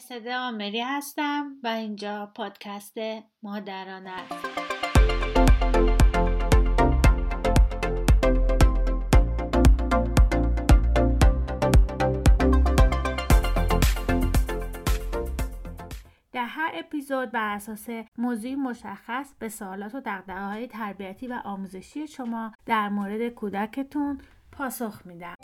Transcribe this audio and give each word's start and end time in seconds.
مرسده 0.00 0.36
آمری 0.36 0.80
هستم 0.80 1.56
و 1.62 1.68
اینجا 1.68 2.32
پادکست 2.34 2.98
مادران 3.42 4.06
است 4.06 4.32
در 16.32 16.44
هر 16.44 16.70
اپیزود 16.74 17.30
بر 17.32 17.54
اساس 17.54 17.88
موضوعی 18.18 18.54
مشخص 18.54 19.34
به 19.38 19.48
سوالات 19.48 19.94
و 19.94 20.00
دقدقه 20.00 20.44
های 20.44 20.66
تربیتی 20.66 21.26
و 21.26 21.40
آموزشی 21.44 22.06
شما 22.06 22.52
در 22.66 22.88
مورد 22.88 23.28
کودکتون 23.28 24.20
پاسخ 24.52 25.06
میدم. 25.06 25.34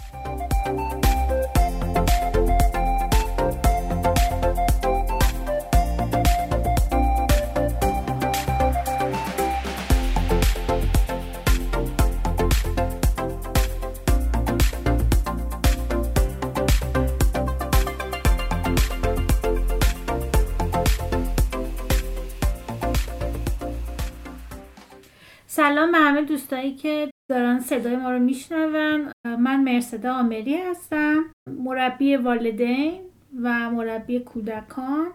سلام 25.87 25.93
به 25.93 26.09
همه 26.09 26.23
دوستایی 26.23 26.75
که 26.75 27.11
دارن 27.31 27.61
صدای 27.61 27.97
ما 27.97 28.11
رو 28.11 28.19
میشنون. 28.19 29.13
من 29.25 29.65
مرسده 29.65 30.11
آمری 30.11 30.57
هستم 30.57 31.25
مربی 31.51 32.17
والدین 32.17 33.01
و 33.43 33.71
مربی 33.71 34.21
کودکان 34.21 35.07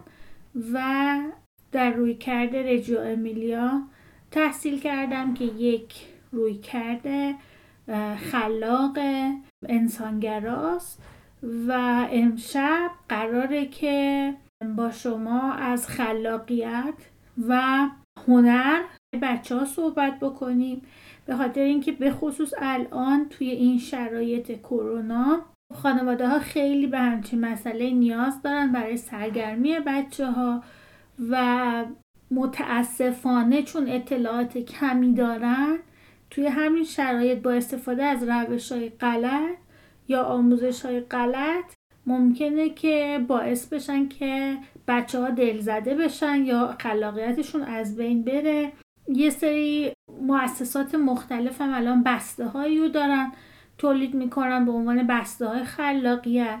و 0.72 0.82
در 1.72 1.90
روی 1.90 2.14
کرده 2.14 2.72
رجیو 2.72 2.98
امیلیا 2.98 3.82
تحصیل 4.30 4.80
کردم 4.80 5.34
که 5.34 5.44
یک 5.44 5.94
روی 6.32 6.54
کرده 6.54 7.34
خلاق 8.30 8.98
انسانگراست 9.68 11.02
و 11.68 11.72
امشب 12.12 12.90
قراره 13.08 13.66
که 13.66 14.34
با 14.76 14.90
شما 14.90 15.52
از 15.52 15.88
خلاقیت 15.88 16.94
و 17.48 17.88
هنر 18.26 18.82
بچه 19.22 19.56
ها 19.56 19.64
صحبت 19.64 20.20
بکنیم. 20.20 20.82
به 21.26 21.36
خاطر 21.36 21.60
اینکه 21.60 21.92
به 21.92 22.10
خصوص 22.10 22.52
الان 22.58 23.28
توی 23.28 23.50
این 23.50 23.78
شرایط 23.78 24.52
کرونا 24.58 25.40
خانواده 25.74 26.28
ها 26.28 26.38
خیلی 26.38 26.86
به 26.86 26.98
همچین 26.98 27.40
مسئله 27.40 27.90
نیاز 27.90 28.42
دارن 28.42 28.72
برای 28.72 28.96
سرگرمی 28.96 29.80
بچه 29.86 30.26
ها 30.26 30.62
و 31.30 31.84
متاسفانه 32.30 33.62
چون 33.62 33.88
اطلاعات 33.88 34.58
کمی 34.58 35.14
دارن 35.14 35.78
توی 36.30 36.46
همین 36.46 36.84
شرایط 36.84 37.38
با 37.38 37.52
استفاده 37.52 38.04
از 38.04 38.28
روش 38.28 38.72
های 38.72 38.88
غلط 38.88 39.56
یا 40.08 40.22
آموزش 40.22 40.84
های 40.86 41.00
غلط 41.00 41.74
ممکنه 42.06 42.68
که 42.68 43.24
باعث 43.28 43.66
بشن 43.66 44.08
که 44.08 44.56
بچه 44.88 45.20
ها 45.20 45.30
دلزده 45.30 45.94
بشن 45.94 46.44
یا 46.44 46.76
خلاقیتشون 46.78 47.62
از 47.62 47.96
بین 47.96 48.24
بره. 48.24 48.72
یه 49.08 49.30
سری 49.30 49.92
مؤسسات 50.20 50.94
مختلف 50.94 51.60
هم 51.60 51.74
الان 51.74 52.02
بسته 52.02 52.46
هایی 52.46 52.78
رو 52.78 52.88
دارن 52.88 53.32
تولید 53.78 54.14
می‌کنن 54.14 54.64
به 54.64 54.72
عنوان 54.72 55.06
بسته 55.06 55.46
های 55.46 55.64
خلاقیت 55.64 56.58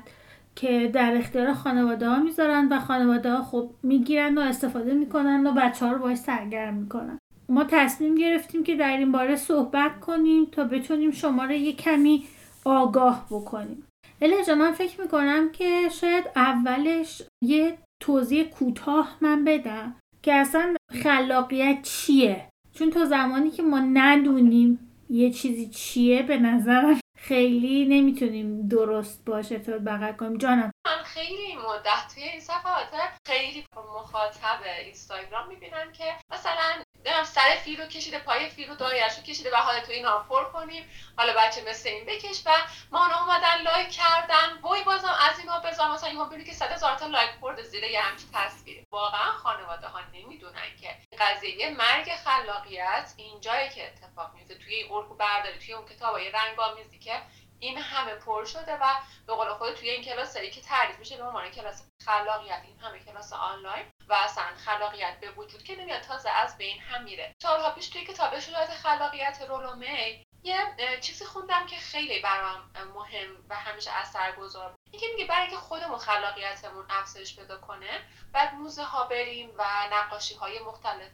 که 0.56 0.90
در 0.94 1.16
اختیار 1.16 1.52
خانواده 1.52 2.08
ها 2.08 2.18
می‌ذارن 2.18 2.68
و 2.68 2.80
خانواده 2.80 3.32
ها 3.32 3.42
خب 3.42 3.70
می‌گیرن 3.82 4.38
و 4.38 4.40
استفاده 4.40 4.94
می‌کنن 4.94 5.46
و 5.46 5.52
بچه 5.52 5.86
ها 5.86 5.92
رو 5.92 5.98
باش 5.98 6.18
سرگرم 6.18 6.74
می‌کنن. 6.74 7.18
ما 7.48 7.64
تصمیم 7.64 8.14
گرفتیم 8.14 8.64
که 8.64 8.76
در 8.76 8.96
این 8.96 9.12
باره 9.12 9.36
صحبت 9.36 10.00
کنیم 10.00 10.44
تا 10.44 10.64
بتونیم 10.64 11.10
شما 11.10 11.44
رو 11.44 11.52
یه 11.52 11.72
کمی 11.72 12.24
آگاه 12.64 13.26
بکنیم. 13.30 13.86
الهجا 14.22 14.54
من 14.54 14.72
فکر 14.72 15.00
می‌کنم 15.00 15.50
که 15.52 15.88
شاید 15.88 16.24
اولش 16.36 17.22
یه 17.44 17.78
توضیح 18.00 18.44
کوتاه 18.44 19.16
من 19.20 19.44
بدم. 19.44 19.94
که 20.22 20.34
اصلا 20.34 20.74
خلاقیت 21.02 21.82
چیه؟ 21.82 22.48
چون 22.74 22.90
تا 22.90 23.04
زمانی 23.04 23.50
که 23.50 23.62
ما 23.62 23.78
ندونیم 23.78 24.92
یه 25.10 25.30
چیزی 25.30 25.68
چیه 25.68 26.22
به 26.22 26.36
نظرم 26.36 27.00
خیلی 27.18 27.84
نمی‌تونیم 27.84 28.68
درست 28.68 29.24
باشه 29.24 29.58
تا 29.58 29.78
بغل 29.78 30.12
کنیم. 30.12 30.38
جانم. 30.38 30.70
من 30.86 31.02
خیلی 31.04 31.56
مدت 31.56 32.14
توی 32.14 32.22
این 32.22 32.40
صفحات 32.40 32.88
خیلی 33.26 33.64
مخاطب 33.76 34.58
اینستاگرام 34.84 35.48
می‌بینم 35.48 35.92
که 35.92 36.04
مثلا 36.32 36.82
سر 37.24 37.56
فیل 37.64 37.80
رو 37.80 37.86
کشیده 37.86 38.18
پای 38.18 38.50
فیل 38.50 38.68
رو 38.68 38.74
دایرش 38.74 39.16
رو 39.16 39.22
کشیده 39.22 39.50
و 39.52 39.56
حالا 39.56 39.80
تو 39.80 39.92
این 39.92 40.06
پر 40.28 40.44
کنیم. 40.44 40.90
حالا 41.16 41.32
بچه 41.36 41.64
مثل 41.70 41.88
این 41.88 42.04
بکش 42.04 42.42
و 42.46 42.50
ما 42.90 43.06
اومدن 43.06 43.62
like 43.62 43.90
کردن. 43.90 44.58
وای 44.62 44.82
بازم 44.84 45.16
از 45.30 45.38
اینا 45.38 45.58
بذار 45.58 45.90
مثلا 45.90 46.10
این 46.10 46.24
ببینی 46.24 46.44
که 46.44 46.52
صد 46.52 46.72
هزار 46.72 46.94
تا 46.94 47.06
like 47.06 47.30
برده 47.40 47.62
زیر 47.62 47.84
یه 47.84 48.00
همچین 48.00 48.28
تصویر 48.34 48.84
واقعا 48.90 49.32
خانواده 49.32 49.86
ها 49.86 50.00
نمی‌دونن 50.12 50.76
که 50.80 50.96
قضیه 51.18 51.70
مرگ 51.70 52.12
خلاقیت 52.24 53.14
اینجایی 53.16 53.68
که 53.70 53.86
اتفاق 53.86 54.34
میفته 54.34 54.54
توی 54.54 54.74
این 54.74 54.92
الگو 54.92 55.14
برداری 55.14 55.58
توی 55.58 55.74
اون 55.74 55.88
کتاب 55.88 56.14
های 56.14 56.30
رنگ‌آمیزی 56.30 56.98
که 56.98 57.22
این 57.62 57.78
همه 57.78 58.14
پر 58.14 58.44
شده 58.44 58.76
و 58.76 58.94
به 59.26 59.34
قول 59.34 59.48
خود 59.48 59.74
توی 59.74 59.90
این 59.90 60.04
کلاس 60.04 60.36
که 60.36 60.60
تعریف 60.60 60.98
میشه 60.98 61.16
به 61.16 61.22
عنوان 61.22 61.50
کلاس 61.50 61.88
خلاقیت 62.04 62.62
این 62.66 62.78
همه 62.78 62.98
کلاس 62.98 63.32
آنلاین 63.32 63.86
و 64.08 64.12
اصلا 64.12 64.44
خلاقیت 64.64 65.20
به 65.20 65.30
وجود 65.30 65.62
که 65.62 65.76
نمیاد 65.76 66.00
تازه 66.00 66.30
از 66.30 66.58
بین 66.58 66.80
هم 66.80 67.04
میره. 67.04 67.34
سالها 67.42 67.70
پیش 67.70 67.88
توی 67.88 68.04
کتاب 68.04 68.38
شجاعت 68.38 68.70
خلاقیت 68.70 69.42
رولو 69.48 69.99
می 69.99 70.24
یه 70.44 70.56
چیزی 71.00 71.24
خوندم 71.24 71.66
که 71.66 71.76
خیلی 71.76 72.20
برام 72.20 72.70
مهم 72.94 73.44
و 73.48 73.54
همیشه 73.54 73.90
اثرگذار 73.90 74.68
بود. 74.68 74.78
اینکه 74.92 75.06
میگه 75.14 75.26
برای 75.26 75.42
اینکه 75.42 75.56
خودمون 75.56 75.98
خلاقیتمون 75.98 76.84
افزایش 76.90 77.36
پیدا 77.36 77.58
کنه 77.58 78.00
بعد 78.32 78.54
موزه 78.54 78.82
ها 78.82 79.04
بریم 79.04 79.50
و 79.58 79.64
نقاشی 79.92 80.34
های 80.34 80.58
مختلف 80.58 81.10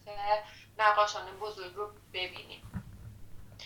نقاشان 0.78 1.38
بزرگ 1.38 1.75
رو 1.75 1.92
ببینیم. 2.12 2.78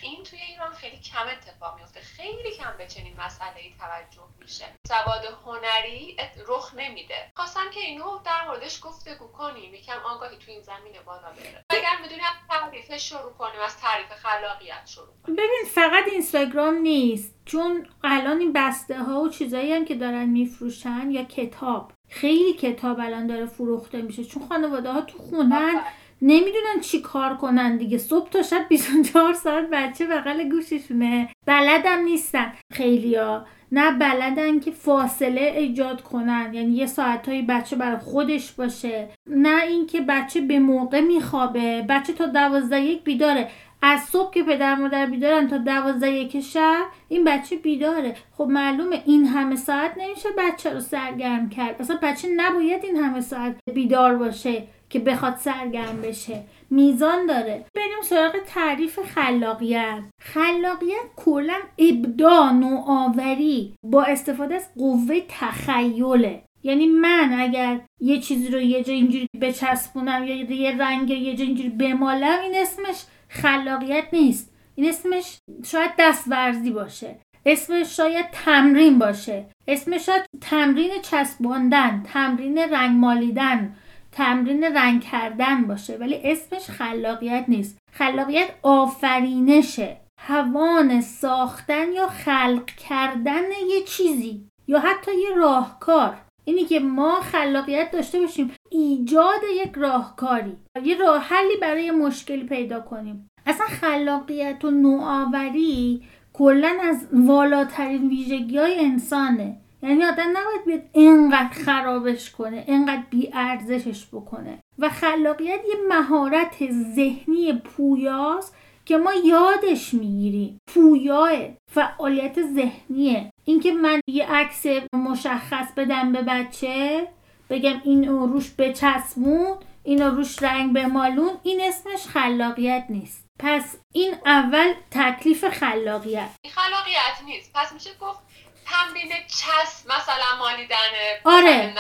این 0.02 0.22
توی 0.22 0.38
ایران 0.38 0.72
خیلی 0.72 0.96
کم 0.96 1.26
اتفاق 1.32 1.78
میفته. 1.78 2.00
خیلی 2.00 2.50
کم 2.58 2.74
به 2.78 2.86
چنین 2.86 3.14
مسئله 3.20 3.56
ای 3.56 3.74
توجه 3.78 4.28
میشه. 4.40 4.64
سواد 4.88 5.24
هنری 5.46 6.16
رخ 6.48 6.74
نمیده. 6.74 7.32
خواستم 7.36 7.70
که 7.74 7.80
اینو 7.80 8.18
در 8.24 8.46
موردش 8.46 8.80
گفتگو 8.82 9.26
کنیم. 9.26 9.74
یکم 9.74 9.98
آگاهی 10.14 10.36
توی 10.36 10.54
این 10.54 10.62
زمینه 10.62 11.00
بالا 11.00 11.32
بره. 11.32 11.64
اگر 11.70 11.96
می‌دونی 12.02 12.20
از 12.20 12.36
تعریفش 12.48 13.08
شروع 13.08 13.32
کنیم 13.32 13.60
از 13.64 13.80
تعریف 13.80 14.12
خلاقیت 14.12 14.86
شروع 14.86 15.14
کنیم. 15.22 15.36
ببین 15.36 15.64
فقط 15.74 16.04
اینستاگرام 16.12 16.74
نیست. 16.74 17.34
چون 17.44 17.88
الان 18.04 18.40
این 18.40 18.52
بسته 18.52 19.02
ها 19.02 19.20
و 19.20 19.28
چیزایی 19.28 19.72
هم 19.72 19.84
که 19.84 19.94
دارن 19.94 20.24
میفروشن 20.24 21.10
یا 21.10 21.24
کتاب. 21.24 21.92
خیلی 22.08 22.52
کتاب 22.52 23.00
الان 23.00 23.26
داره 23.26 23.46
فروخته 23.46 24.02
میشه. 24.02 24.24
چون 24.24 24.48
خانواده 24.48 24.92
ها 24.92 25.00
تو 25.00 25.19
خونن 25.19 25.84
نمی‌دونن 26.22 26.81
چی 26.81 27.00
کار 27.00 27.37
کنن 27.37 27.77
دیگه. 27.77 27.99
صبح 27.99 28.31
تا 28.31 28.43
شب 28.43 28.69
24 28.69 29.33
ساعت 29.33 29.71
بچه 29.72 30.06
بغل 30.06 30.49
گوششونه. 30.49 31.28
بلدم 31.47 32.05
نیستن. 32.05 32.53
خیلیا 32.72 33.47
نه 33.72 33.91
بلدن 33.91 34.61
که 34.61 34.71
فاصله 34.71 35.41
ایجاد 35.41 36.03
کنن. 36.03 36.55
یعنی 36.55 36.72
یه 36.77 36.87
ساعتهایی 36.87 37.43
بچه 37.43 37.77
برای 37.77 37.99
خودش 37.99 38.53
باشه. 38.53 39.09
نه 39.27 39.62
اینکه 39.62 40.00
بچه 40.00 40.41
به 40.41 40.59
موقع 40.59 41.00
میخوابه. 41.00 41.87
بچه 41.88 42.12
تا 42.12 42.27
دوازده 42.27 42.81
یک 42.81 43.05
بیداره. 43.05 43.49
از 43.84 44.00
صبح 44.00 44.34
که 44.34 44.43
پدر 44.43 44.75
مادر 44.75 45.06
بیدارن 45.06 45.49
تا 45.49 45.59
دوازده 45.59 46.11
یک 46.11 46.41
شب 46.41 46.84
این 47.09 47.25
بچه 47.25 47.56
بیداره. 47.56 48.16
خب 48.32 48.44
معلومه 48.44 49.03
این 49.06 49.27
همه 49.27 49.56
ساعت 49.56 49.93
نمیشه 49.99 50.28
بچه 50.38 50.71
رو 50.71 50.81
سرگرم 50.81 51.49
کرد. 51.49 51.77
اصلا 51.81 51.99
بچه 52.03 52.28
نباید 52.37 52.84
این 52.84 52.97
همه 52.97 53.21
ساعت 53.21 53.56
بیدار 53.75 54.17
باشه. 54.17 54.62
که 54.93 54.99
بخواد 54.99 55.37
سرگرم 55.37 56.00
بشه. 56.03 56.43
میزان 56.71 57.27
داره. 57.27 57.65
بریم 57.75 58.03
سراغ 58.03 58.33
تعریف 58.47 58.99
خلاقیت. 59.15 60.03
خلاقیت 60.21 61.06
کلا 61.17 61.55
ابداع 61.79 62.53
نوآوری. 62.53 63.75
با 63.85 64.03
استفاده 64.03 64.55
از 64.55 64.69
قوه 64.79 65.21
تخیله. 65.29 66.43
یعنی 66.62 66.87
من 66.87 67.37
اگر 67.39 67.81
یه 68.00 68.21
چیزی 68.21 68.49
رو 68.49 68.61
یه 68.61 68.85
جا 68.85 68.93
اینجوری 68.93 69.29
بچسبونم 69.41 70.25
یا 70.25 70.35
یه 70.35 70.77
رنگ 70.79 71.11
یه 71.11 71.37
جا 71.37 71.44
اینجوری 71.44 71.69
بمالم 71.69 72.41
این 72.41 72.55
اسمش 72.56 73.03
خلاقیت 73.29 74.05
نیست. 74.12 74.53
این 74.75 74.89
اسمش 74.89 75.39
شاید 75.65 75.91
دستورزی 75.99 76.71
باشه. 76.71 77.17
اسمش 77.47 77.97
شاید 77.97 78.27
تمرین 78.33 78.99
باشه. 78.99 79.44
اسمش 79.69 80.06
شاید 80.06 80.25
تمرین 80.41 80.91
چسباندن 81.03 82.03
تمرین 82.12 82.59
رنگ 82.59 82.97
مالیدن. 82.97 83.77
تمرین 84.12 84.64
رنگ 84.64 85.03
کردن 85.03 85.64
باشه 85.64 85.97
ولی 85.97 86.20
اسمش 86.25 86.70
خلاقیت 86.70 87.44
نیست. 87.49 87.79
خلاقیت 87.93 88.49
آفرینشه. 88.62 89.97
هوان 90.20 91.00
ساختن 91.00 91.93
یا 91.93 92.06
خلق 92.06 92.67
کردن 92.67 93.43
یه 93.69 93.82
چیزی 93.87 94.49
یا 94.67 94.79
حتی 94.79 95.11
یه 95.11 95.37
راهکار. 95.37 96.17
اینی 96.44 96.64
که 96.64 96.81
ما 96.81 97.20
خلاقیت 97.20 97.91
داشته 97.91 98.20
باشیم 98.20 98.53
ایجاد 98.70 99.41
یک 99.62 99.73
راهکاری. 99.76 100.56
یه 100.85 100.99
راه 100.99 101.23
حلی 101.23 101.56
برای 101.62 101.91
مشکلی 101.91 102.44
پیدا 102.44 102.81
کنیم. 102.81 103.31
اصلا 103.47 103.67
خلاقیت 103.67 104.65
و 104.65 104.70
نوآوری 104.70 106.03
کلا 106.32 106.79
از 106.82 107.08
والاترین 107.12 108.08
ویژگی 108.08 108.58
های 108.58 108.85
انسانه. 108.85 109.62
یعنی 109.82 110.05
آدم 110.05 110.31
نباید 110.31 110.64
بیاد 110.67 110.82
اینقدر 110.93 111.64
خرابش 111.64 112.31
کنه 112.31 112.64
اینقدر 112.67 113.02
بیارزشش 113.11 114.06
بکنه. 114.06 114.58
و 114.79 114.88
خلاقیت 114.88 115.61
یه 115.69 115.75
مهارت 115.88 116.56
ذهنی 116.94 117.52
پویاست 117.52 118.56
که 118.84 118.96
ما 118.96 119.12
یادش 119.14 119.94
می‌گیریم. 119.94 120.58
پویاه 120.67 121.31
فعالیت 121.70 122.43
ذهنیه. 122.43 123.31
اینکه 123.44 123.73
من 123.73 124.00
یه 124.06 124.32
عکس 124.32 124.67
مشخص 124.93 125.73
بدم 125.76 126.12
به 126.12 126.23
بچه 126.23 127.08
بگم 127.50 127.81
این 127.84 128.08
روش 128.08 128.50
بچسبون 128.58 129.56
اینو 129.84 130.11
روش 130.11 130.43
رنگ 130.43 130.73
بمالون 130.73 131.31
این 131.43 131.61
اسمش 131.61 132.06
خلاقیت 132.06 132.87
نیست. 132.88 133.26
پس 133.38 133.76
این 133.94 134.14
اول 134.26 134.73
تکلیف 134.90 135.49
خلاقیت. 135.49 136.31
خلاقیت 136.50 137.23
نیست. 137.26 137.52
پس 137.55 137.73
میشه 137.73 137.90
گفت 138.00 138.19
تمرین 138.67 139.12
چسب 139.26 139.87
مثلا 139.87 140.38
مالیدن 140.38 140.76
آره. 141.25 141.75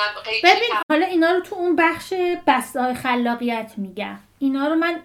ببین 0.44 0.70
حالا 0.90 1.06
اینا 1.06 1.30
رو 1.30 1.40
تو 1.40 1.54
اون 1.54 1.76
بخش 1.76 2.12
بسته 2.46 2.82
های 2.82 2.94
خلاقیت 2.94 3.72
میگم. 3.76 4.18
اینا 4.38 4.68
رو 4.68 4.74
من 4.74 5.00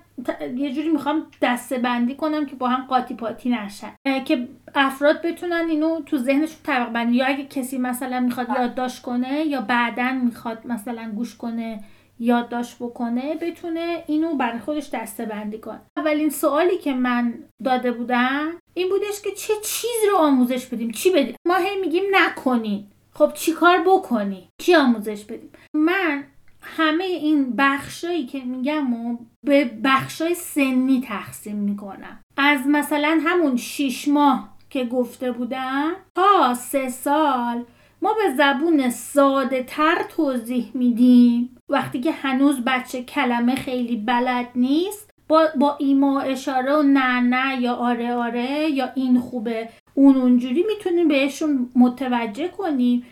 یه 0.56 0.74
جوری 0.74 0.90
می‌خوام 0.90 1.32
دسته 1.42 1.78
بندی 1.78 2.16
کنم 2.16 2.46
که 2.46 2.56
با 2.56 2.68
هم 2.68 2.86
قاطی 2.88 3.14
پاتی 3.14 3.50
نشن. 3.50 3.96
که 4.26 4.48
افراد 4.76 5.22
بتونن 5.22 5.70
اینو 5.70 6.02
تو 6.02 6.18
ذهنشون 6.18 6.58
طبق 6.64 6.90
بندی. 6.90 7.16
یا 7.16 7.26
اگه 7.26 7.46
کسی 7.46 7.78
مثلا 7.78 8.20
می‌خواد. 8.20 8.50
یادداشت 8.50 9.02
کنه 9.02 9.44
یا 9.44 9.62
بعدا 9.62 10.12
می‌خواد 10.12 10.68
مثلا 10.68 11.12
گوش 11.16 11.38
کنه 11.38 11.84
یادداشت 12.20 12.76
بکنه 12.80 13.36
بتونه 13.36 14.04
اینو 14.08 14.36
برای 14.36 14.60
خودش 14.60 14.90
دسته 14.90 15.26
بندی 15.26 15.58
کنه. 15.58 15.82
اولین 15.98 16.30
سوالی 16.30 16.78
که 16.78 16.94
من 16.94 17.34
داده 17.64 17.92
بودم 17.92 18.60
این 18.74 18.90
بودش 18.90 19.22
که 19.24 19.32
چه 19.32 19.54
چیزی 19.64 20.08
رو 20.12 20.18
آموزش 20.18 20.66
بدیم؟ 20.66 20.92
چی 20.92 21.10
بدیم؟ 21.12 21.36
ما 21.48 21.56
هی 21.56 21.82
میگیم 21.82 22.04
نکنین 22.12 22.88
خب 23.14 23.34
چی 23.34 23.52
کار 23.52 23.84
بکنی؟ 23.88 24.50
چی 24.62 24.76
آموزش 24.76 25.24
بدیم؟ 25.24 25.52
من 25.74 26.24
همه 26.62 27.04
این 27.04 27.56
بخشایی 27.56 28.26
که 28.26 28.40
میگم 28.40 28.94
و 28.94 29.18
به 29.44 29.66
بخشای 29.84 30.36
سنی 30.36 31.02
تقسیم 31.08 31.56
می‌کنم. 31.56 32.20
از 32.38 32.60
مثلا 32.68 33.20
همون 33.24 33.56
شیش 33.56 34.08
ماه 34.08 34.58
که 34.70 34.86
گفته 34.86 35.32
بودم 35.32 35.92
تا 36.16 36.54
سه 36.54 36.90
سال 36.90 37.66
ما 38.02 38.14
به 38.14 38.36
زبون 38.38 38.90
ساده 38.90 39.64
تر 39.64 40.04
توضیح 40.16 40.72
میدیم. 40.74 41.58
وقتی 41.70 42.00
که 42.02 42.12
هنوز 42.12 42.62
بچه 42.66 43.04
کلمه 43.04 43.56
خیلی 43.56 43.96
بلد 43.96 44.48
نیست 44.56 45.10
با, 45.28 45.48
با 45.60 45.76
ایما 45.80 46.22
اشاره 46.22 46.74
و 46.74 46.82
نه 46.82 47.20
نه 47.20 47.62
یا 47.62 47.74
آره 47.74 48.14
آره 48.14 48.70
یا 48.70 48.92
این 48.96 49.20
خوبه 49.20 49.70
اون 49.94 50.18
اونجوری 50.18 50.66
می‌تونیم 50.68 51.08
بهشون 51.08 51.70
متوجه 51.76 52.48
کنیم. 52.48 53.06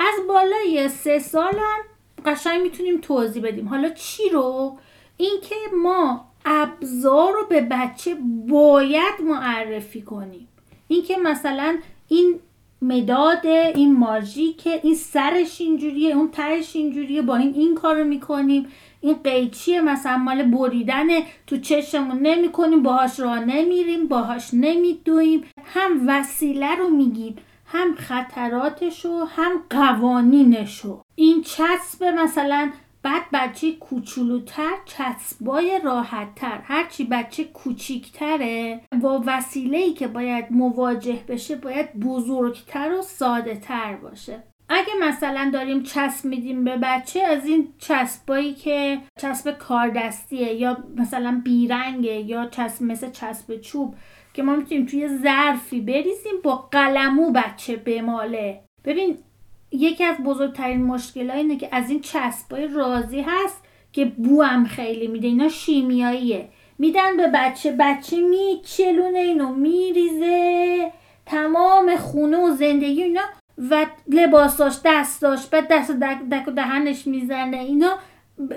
از 0.00 0.26
بالای 0.28 0.88
سه 0.88 1.18
سال 1.18 1.54
هم 1.54 1.80
قشنگ 2.32 2.62
می‌تونیم 2.62 2.98
توضیح 3.00 3.42
بدیم. 3.42 3.68
حالا 3.68 3.88
چی 3.88 4.28
رو؟ 4.32 4.78
اینکه 5.16 5.54
ما 5.82 6.24
ابزار 6.44 7.32
رو 7.32 7.46
به 7.48 7.60
بچه 7.60 8.16
باید 8.48 9.14
معرفی 9.20 10.02
کنیم. 10.02 10.48
اینکه 10.88 11.16
مثلا 11.16 11.78
این 12.08 12.40
مداد 12.82 13.46
این 13.46 13.96
ماژیکه 13.96 14.80
این 14.82 14.94
سرش 14.94 15.60
اینجوریه 15.60 16.16
اون 16.16 16.30
ترش 16.30 16.76
اینجوریه 16.76 17.22
با 17.22 17.36
این 17.36 17.54
این 17.54 17.74
کارو 17.74 18.04
می‌کنیم. 18.04 18.66
این 19.00 19.14
قیچیه 19.24 19.80
مثلا 19.80 20.16
مال 20.16 20.42
بریدن 20.42 21.06
تو 21.46 21.56
چشمون 21.56 22.18
نمی‌کنیم 22.18 22.82
باهاش 22.82 23.20
راه 23.20 23.44
نمیریم 23.44 24.08
باهاش 24.08 24.50
نمیدویم. 24.52 25.44
هم 25.64 26.04
وسیله 26.06 26.74
رو 26.74 26.88
میگیم 26.88 27.36
هم 27.66 27.94
خطراتشو 27.94 29.24
هم 29.24 29.52
قوانینشو. 29.70 31.02
این 31.14 31.42
چسب 31.42 32.04
مثلا 32.04 32.70
بعد 33.02 33.22
بچه 33.32 33.72
کوچولوتر 33.72 34.72
چسبای 34.84 35.80
راحتتر. 35.84 36.60
هرچی 36.64 37.04
بچه 37.04 37.44
کوچیکتره 37.44 38.80
با 39.02 39.22
وسیله 39.26 39.78
ای 39.78 39.92
که 39.92 40.08
باید 40.08 40.44
مواجه 40.50 41.24
بشه 41.28 41.56
باید 41.56 42.00
بزرگتر 42.00 42.92
و 42.92 43.02
ساده 43.02 43.56
تر 43.56 43.96
باشه. 43.96 44.42
اگه 44.68 44.92
مثلا 45.00 45.50
داریم 45.52 45.82
چسب 45.82 46.24
میدیم 46.24 46.64
به 46.64 46.76
بچه 46.76 47.22
از 47.22 47.46
این 47.46 47.68
چسبایی 47.78 48.54
که 48.54 48.98
چسب 49.18 49.58
کاردستیه 49.58 50.52
یا 50.52 50.84
مثلا 50.96 51.40
بیرنگه 51.44 52.20
یا 52.20 52.46
چسب 52.46 52.82
مثل 52.84 53.10
چسب 53.10 53.60
چوب 53.60 53.94
که 54.34 54.42
ما 54.42 54.56
می‌تونیم 54.56 54.86
توی 54.86 55.08
ظرفی 55.08 55.80
بریزیم 55.80 56.32
با 56.42 56.56
قلمو 56.56 57.32
بچه 57.32 57.76
بماله. 57.76 58.64
ببین 58.84 59.18
یکی 59.72 60.04
از 60.04 60.16
بزرگترین 60.16 60.84
مشکل 60.84 61.30
اینه 61.30 61.56
که 61.56 61.68
از 61.72 61.90
این 61.90 62.00
چسبای 62.00 62.66
رازی 62.66 63.20
هست 63.20 63.64
که 63.92 64.04
بو 64.04 64.42
هم 64.42 64.64
خیلی 64.64 65.06
میده. 65.06 65.26
اینا 65.26 65.48
شیمیاییه. 65.48 66.48
میدن 66.78 67.16
به 67.16 67.26
بچه 67.34 67.76
بچه 67.78 68.16
میچلونه 68.20 69.18
اینو 69.18 69.54
میریزه 69.54 70.92
تمام 71.26 71.96
خونه 71.96 72.36
و 72.36 72.50
زندگی 72.50 73.02
اینا 73.02 73.22
و 73.70 73.86
لباساش 74.08 74.76
دستاش 74.84 75.46
بعد 75.46 75.68
دست 75.70 75.90
دک 76.30 76.48
و 76.48 76.50
دهنش 76.50 77.06
می‌زنه. 77.06 77.56
اینا 77.56 77.98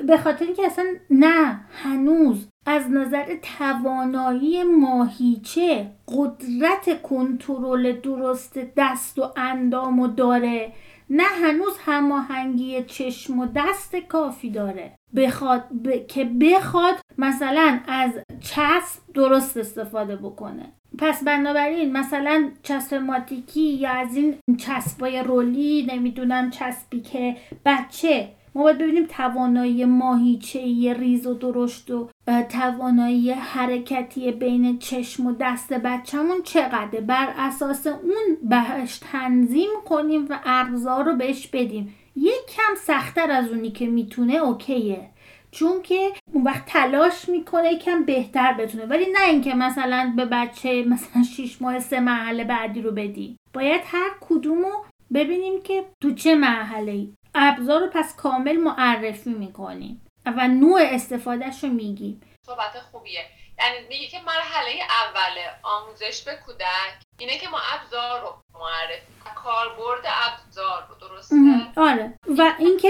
به 0.07 0.18
خاطر 0.18 0.46
اینکه 0.46 0.66
اصلا 0.66 0.86
نه 1.10 1.60
هنوز. 1.84 2.48
از 2.66 2.92
نظر 2.92 3.36
توانایی 3.57 4.64
ماهیچه 4.64 5.88
قدرت 6.07 7.02
کنترل 7.02 7.92
درست 7.92 8.60
دست 8.78 9.19
و 9.19 9.24
اندامو 9.38 10.07
داره. 10.07 10.72
نه 11.13 11.24
هنوز 11.24 11.74
هماهنگی 11.86 12.84
چشم 12.84 13.40
و 13.40 13.48
دست 13.56 13.96
کافی 13.96 14.50
داره. 14.50 14.92
بخواد 15.16 15.63
که 16.08 16.25
بخواد 16.25 16.96
مثلا 17.18 17.80
از 17.88 18.12
چسب 18.40 19.02
درست 19.13 19.58
استفاده 19.58 20.16
بکنه. 20.16 20.74
پس 20.98 21.24
بنابراین 21.24 21.92
مثلا 21.98 22.52
چسب 22.63 22.96
ماتیکی 22.96 23.74
یا 23.74 23.90
از 23.90 24.16
این 24.16 24.38
چسبای 24.58 25.24
رولی 25.24 25.88
نمی‌دونم 25.90 26.50
چسبی 26.50 27.00
که 27.02 27.38
بچه 27.66 28.30
ما 28.56 28.64
باید 28.64 28.78
ببینیم 28.78 29.06
توانایی 29.06 29.86
ماهیچه 29.86 30.94
ریز 30.94 31.28
و 31.28 31.33
درشت 31.33 31.92
و 31.92 32.09
توانایی 32.49 33.31
حرکتی 33.31 34.31
بین 34.31 34.80
چشم 34.80 35.25
و 35.25 35.35
دست 35.40 35.73
بچهمون 35.73 36.42
چقدره؟ 36.44 37.01
بر 37.01 37.33
اساس 37.37 37.87
اون 37.87 38.37
بهش 38.44 38.97
تنظیم 38.97 39.69
کنیم 39.85 40.28
و 40.30 40.40
ابزار 40.45 41.06
رو 41.06 41.16
بهش 41.16 41.47
بدیم. 41.47 41.95
یک 42.16 42.45
کم 42.56 42.75
سختتر 42.78 43.31
از 43.31 43.49
اونی 43.49 43.71
که 43.71 43.87
می‌تونه 43.87 44.33
اوکیه. 44.33 45.09
چون 45.51 45.81
که 45.81 46.11
اون 46.33 46.44
وقت 46.44 46.66
تلاش 46.66 47.30
می‌کنه 47.30 47.73
یکم 47.73 48.04
بهتر 48.04 48.54
بتونه. 48.54 48.85
ولی 48.85 49.06
نه 49.11 49.30
اینکه 49.30 49.54
مثلا 49.54 50.13
به 50.16 50.25
بچه 50.25 50.83
مثلا 50.83 51.23
6 51.23 51.61
ماه 51.61 51.80
سه 51.80 51.99
مرحله 51.99 52.44
بعدی 52.44 52.81
رو 52.81 52.92
بدی. 52.92 53.37
باید 53.54 53.81
هر 53.85 54.09
کدومو 54.21 54.71
ببینیم 55.13 55.61
که 55.61 55.85
تو 56.01 56.11
چه 56.11 56.35
مرحله 56.35 56.92
ای 56.92 57.13
ابزار 57.35 57.81
رو 57.81 57.87
پس 57.94 58.16
کامل 58.16 58.57
معرفی 58.57 59.33
می‌کنیم. 59.33 60.01
و 60.25 60.47
نوع 60.47 60.81
استفادهش 60.83 61.63
رو 61.63 61.69
میگیم. 61.69 62.21
صحبت 62.45 62.80
خوبیه. 62.92 63.25
یعنی 63.59 63.87
میگه 63.90 64.07
که 64.07 64.18
مرحله 64.21 64.71
اول 64.71 65.42
آموزش 65.63 66.23
به 66.23 66.31
کودک 66.45 66.94
اینه 67.19 67.37
که 67.37 67.49
ما 67.49 67.57
ابزار 67.73 68.21
رو 68.21 68.42
معرفی 68.59 69.11
کاربرد 69.35 70.06
ابزار 70.06 70.87
رو 70.90 71.07
درسته؟ 71.07 71.35
آره. 71.75 72.13
و 72.37 72.54
اینکه 72.59 72.90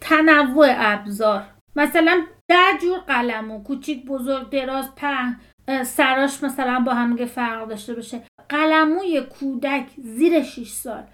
تنوع 0.00 0.74
ابزار. 0.76 1.46
مثلا 1.76 2.26
در 2.48 2.72
جور 2.82 2.98
قلم 2.98 3.50
و 3.50 3.62
کوچیک 3.62 4.04
بزرگ 4.04 4.50
دراز 4.50 4.94
په 4.94 5.36
سراش 5.84 6.42
مثلا 6.42 6.80
با 6.86 6.94
هم 6.94 7.26
فرق 7.26 7.68
داشته 7.68 7.94
باشه. 7.94 8.22
قلموی 8.48 9.20
کودک 9.20 9.86
زیر 9.98 10.42
6 10.42 10.68
سال. 10.68 11.04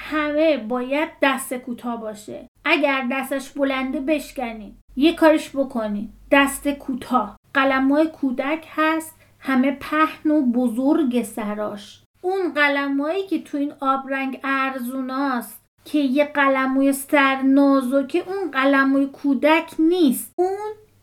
همه 0.00 0.56
باید 0.56 1.08
دست 1.22 1.54
کوتاه 1.54 2.00
باشه. 2.00 2.48
اگر 2.64 3.06
دستش 3.12 3.50
بلنده 3.50 4.00
بشکنید 4.00 4.74
یه 4.96 5.14
کارش 5.14 5.50
بکنید 5.50 6.10
دست 6.30 6.68
کوتاه. 6.68 7.36
قلموی 7.54 8.06
کودک 8.06 8.66
هست 8.70 9.16
همه 9.38 9.70
پهن 9.80 10.30
و 10.30 10.42
بزرگ 10.42 11.22
سراش. 11.22 12.02
اون 12.22 12.52
قلمایی 12.54 13.26
که 13.26 13.42
تو 13.42 13.58
این 13.58 13.72
آبرنگ 13.80 14.40
ارزوناست 14.44 15.64
که 15.84 15.98
یه 15.98 16.24
قلموی 16.24 16.92
سر 16.92 17.42
نازکه 17.42 18.24
اون 18.26 18.50
قلموی 18.50 19.06
کودک 19.06 19.74
نیست. 19.78 20.32
اون 20.36 20.56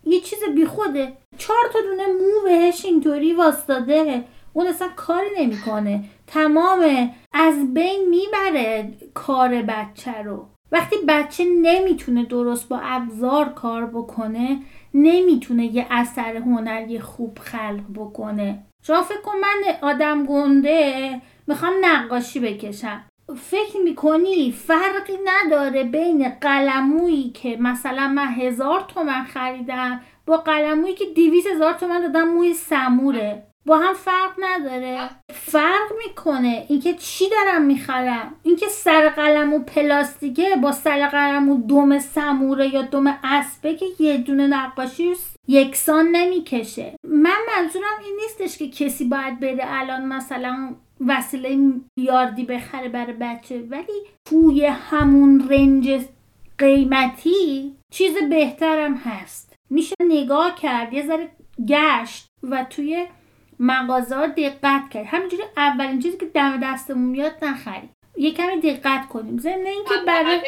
یه 0.03 0.19
چیز 0.19 0.39
بیخوده. 0.55 1.17
چهار 1.37 1.69
تا 1.73 1.79
دونه 1.81 2.07
مو 2.07 2.41
بهش 2.45 2.85
اینطوری 2.85 3.33
واستاده 3.33 4.23
اون 4.57 4.67
اصلا 4.67 4.87
کاری 4.95 5.27
نمی‌کنه. 5.39 6.03
تمام 6.27 7.09
از 7.33 7.73
بین 7.73 8.09
می‌بره 8.09 8.93
کار 9.13 9.61
بچه 9.61 10.21
رو. 10.21 10.45
وقتی 10.71 10.95
بچه 11.07 11.43
نمی‌تونه 11.61 12.25
درست 12.25 12.69
با 12.69 12.79
ابزار 12.83 13.49
کار 13.49 13.85
بکنه 13.85 14.59
نمی‌تونه 14.93 15.65
یه 15.65 15.87
اثر 15.89 16.37
هنری 16.37 16.99
خوب 16.99 17.39
خلق 17.39 17.83
بکنه. 17.95 18.63
شما 18.83 19.01
فکر 19.01 19.21
کن 19.21 19.37
من 19.41 19.73
آدم 19.81 20.25
گنده 20.25 21.21
می‌خوام 21.47 21.73
نقاشی 21.81 22.39
بکشم. 22.39 23.03
فکر 23.35 23.77
می‌کنی 23.83 24.51
فرقی 24.51 25.17
نداره 25.25 25.83
بین 25.83 26.29
قلمویی 26.29 27.29
که 27.29 27.57
مثلا 27.59 28.07
من 28.07 28.27
هزار 28.27 28.85
تومن 28.87 29.23
خریدم 29.23 30.01
با 30.25 30.37
قلمویی 30.37 30.95
که 30.95 31.05
دیویس 31.15 31.47
هزار 31.47 31.73
تومن 31.73 32.01
دادم 32.01 32.27
موی 32.27 32.53
سموره. 32.53 33.43
با 33.67 33.77
هم 33.77 33.93
فرق 33.93 34.31
نداره. 34.39 35.09
فرق 35.33 35.91
می‌کنه 36.07 36.65
اینکه 36.69 36.93
چی 36.93 37.25
دارم 37.29 37.61
می‌خرم. 37.61 38.35
اینکه 38.43 38.67
سر 38.67 39.09
قلم 39.09 39.53
و 39.53 39.59
پلاستیکه 39.59 40.55
با 40.61 40.71
سر 40.71 41.07
قلم 41.07 41.49
و 41.49 41.67
دم 41.67 41.99
سموره 41.99 42.73
یا 42.73 42.81
دم 42.81 43.19
اسبه 43.23 43.75
که 43.75 43.85
یه 43.99 44.17
دونه 44.17 44.47
نقاشی 44.47 45.13
یکسان 45.47 46.07
نمی‌کشه. 46.07 46.95
من 47.03 47.37
منظورم 47.55 47.97
این 48.05 48.19
نیستش 48.21 48.57
که 48.57 48.69
کسی 48.69 49.05
باید 49.05 49.39
بره 49.39 49.65
الان 49.67 50.05
مثلا 50.05 50.75
وسیله 51.07 51.73
یاردی 51.97 52.43
بخره 52.43 52.89
برای 52.89 53.13
بچه 53.13 53.61
ولی 53.69 54.01
توی 54.25 54.65
همون 54.65 55.49
رنج 55.49 56.05
قیمتی 56.57 57.75
چیز 57.91 58.15
بهترم 58.29 58.95
هست. 58.95 59.55
میشه 59.69 59.95
نگاه 59.99 60.55
کرد 60.55 60.93
یه 60.93 61.07
ذره 61.07 61.29
گشت 61.67 62.27
و 62.43 62.65
توی 62.69 63.05
مغازه 63.59 64.27
دقت 64.27 64.89
کرد. 64.89 65.05
همینجوری 65.05 65.43
اولین 65.57 65.99
چیزی 65.99 66.17
که 66.17 66.25
دم 66.25 66.59
دستمون 66.63 67.09
میاد 67.09 67.33
نخریم. 67.41 67.93
یه 68.17 68.33
کمی 68.33 68.61
دقت 68.61 69.07
کنیم. 69.07 69.37
ضمن 69.37 69.65
اینکه 69.65 69.93
برای 70.07 70.41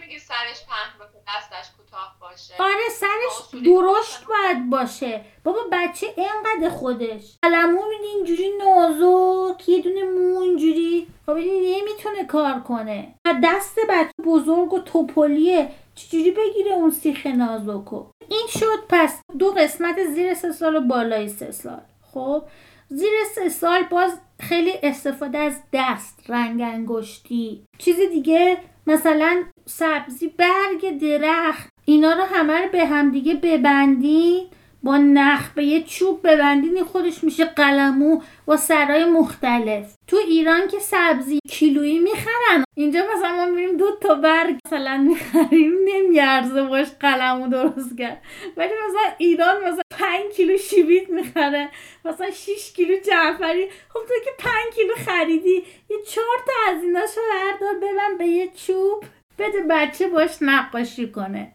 میگی 0.00 0.18
سرش 0.18 0.66
پهن 0.66 1.10
دستش 1.28 1.70
کوتاه 1.76 2.16
باشه. 2.20 2.54
آره 2.58 2.88
سرش 2.90 3.62
درشت 3.64 4.26
باید 4.26 4.70
باشه. 4.70 5.24
بابا 5.44 5.58
بچه 5.72 6.06
اینقدر 6.16 6.76
خودش. 6.76 7.38
قلمو 7.42 7.82
میدی 7.88 8.06
اینجوری 8.06 8.50
نازک 8.58 9.68
یه 9.68 9.82
دونه 9.82 10.02
مو 10.02 10.40
اینجوری. 10.40 11.06
خب 11.26 11.32
نمی‌تونه 11.32 12.24
کار 12.28 12.60
کنه. 12.60 13.14
و 13.24 13.34
دست 13.44 13.78
بچه 13.88 14.12
بزرگ 14.24 14.72
و 14.72 14.78
توپلیه. 14.78 15.68
چجوری 15.94 16.30
بگیره 16.30 16.72
اون 16.72 16.90
سیخ 16.90 17.26
نازکو 17.26 18.06
این 18.28 18.46
شد 18.48 18.84
پس 18.88 19.20
دو 19.38 19.50
قسمت 19.50 20.04
زیر 20.04 20.34
سه 20.34 20.52
سال 20.52 20.76
و 20.76 20.80
بالای 20.80 21.28
سه 21.28 21.50
سال 21.50 21.80
خب 22.14 22.42
زیر 22.88 23.12
سه 23.34 23.48
سال 23.48 23.82
باز 23.82 24.20
خیلی 24.40 24.72
استفاده 24.82 25.38
از 25.38 25.62
دست 25.72 26.24
رنگ 26.28 26.62
انگشتی. 26.62 27.64
چیز 27.78 27.96
دیگه 28.12 28.56
مثلا 28.86 29.42
سبزی 29.66 30.28
برگ 30.28 30.98
درخت 30.98 31.68
اینا 31.84 32.12
رو 32.12 32.22
همه 32.22 32.62
رو 32.62 32.68
به 32.72 32.86
هم 32.86 33.10
دیگه 33.10 33.34
ببندین. 33.34 34.46
با 34.82 34.96
نخ 34.96 35.50
به 35.54 35.64
یه 35.64 35.82
چوب 35.82 36.20
ببندین 36.28 36.84
خودش 36.84 37.24
میشه 37.24 37.44
قلمو 37.44 38.22
با 38.46 38.56
سرای 38.56 39.04
مختلف. 39.04 39.94
تو 40.06 40.16
ایران 40.16 40.68
که 40.68 40.78
سبزی 40.78 41.38
کیلویی 41.50 41.98
می‌خرن. 41.98 42.64
اینجا 42.76 43.00
مثلا 43.14 43.36
ما 43.36 43.46
میریم 43.46 43.76
دو 43.76 43.96
تا 44.00 44.14
برگ 44.14 44.56
مثلا 44.66 44.96
می‌خریم 44.96 45.72
نمیارزه 45.84 46.62
باش 46.62 46.88
قلمو 47.00 47.48
درست 47.48 47.98
کرد. 47.98 48.22
ولی 48.56 48.72
مثلا 48.88 49.12
ایران 49.18 49.64
مثلا 49.64 49.82
5 49.90 50.32
کیلو 50.36 50.58
شیبیت 50.58 51.10
می‌خره. 51.10 51.68
مثلا 52.04 52.30
6 52.30 52.72
کیلو 52.72 52.96
جعفری. 52.98 53.68
خب 53.88 54.00
تو 54.00 54.14
که 54.24 54.30
5 54.38 54.52
کیلو 54.74 54.94
خریدی. 54.94 55.64
یه 55.90 55.96
چهار 56.06 56.36
تا 56.46 56.72
از 56.72 56.82
ایناشو 56.82 57.20
بردار 57.32 57.74
ببن 57.74 58.18
به 58.18 58.26
یه 58.26 58.50
چوب. 58.66 59.04
بده 59.40 59.62
بچه 59.70 60.08
باش 60.08 60.30
نقاشی 60.40 61.10
کنه. 61.10 61.52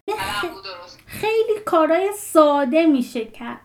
خیلی 1.06 1.60
کارای 1.64 2.08
ساده 2.18 2.86
میشه 2.86 3.24
کرد. 3.24 3.60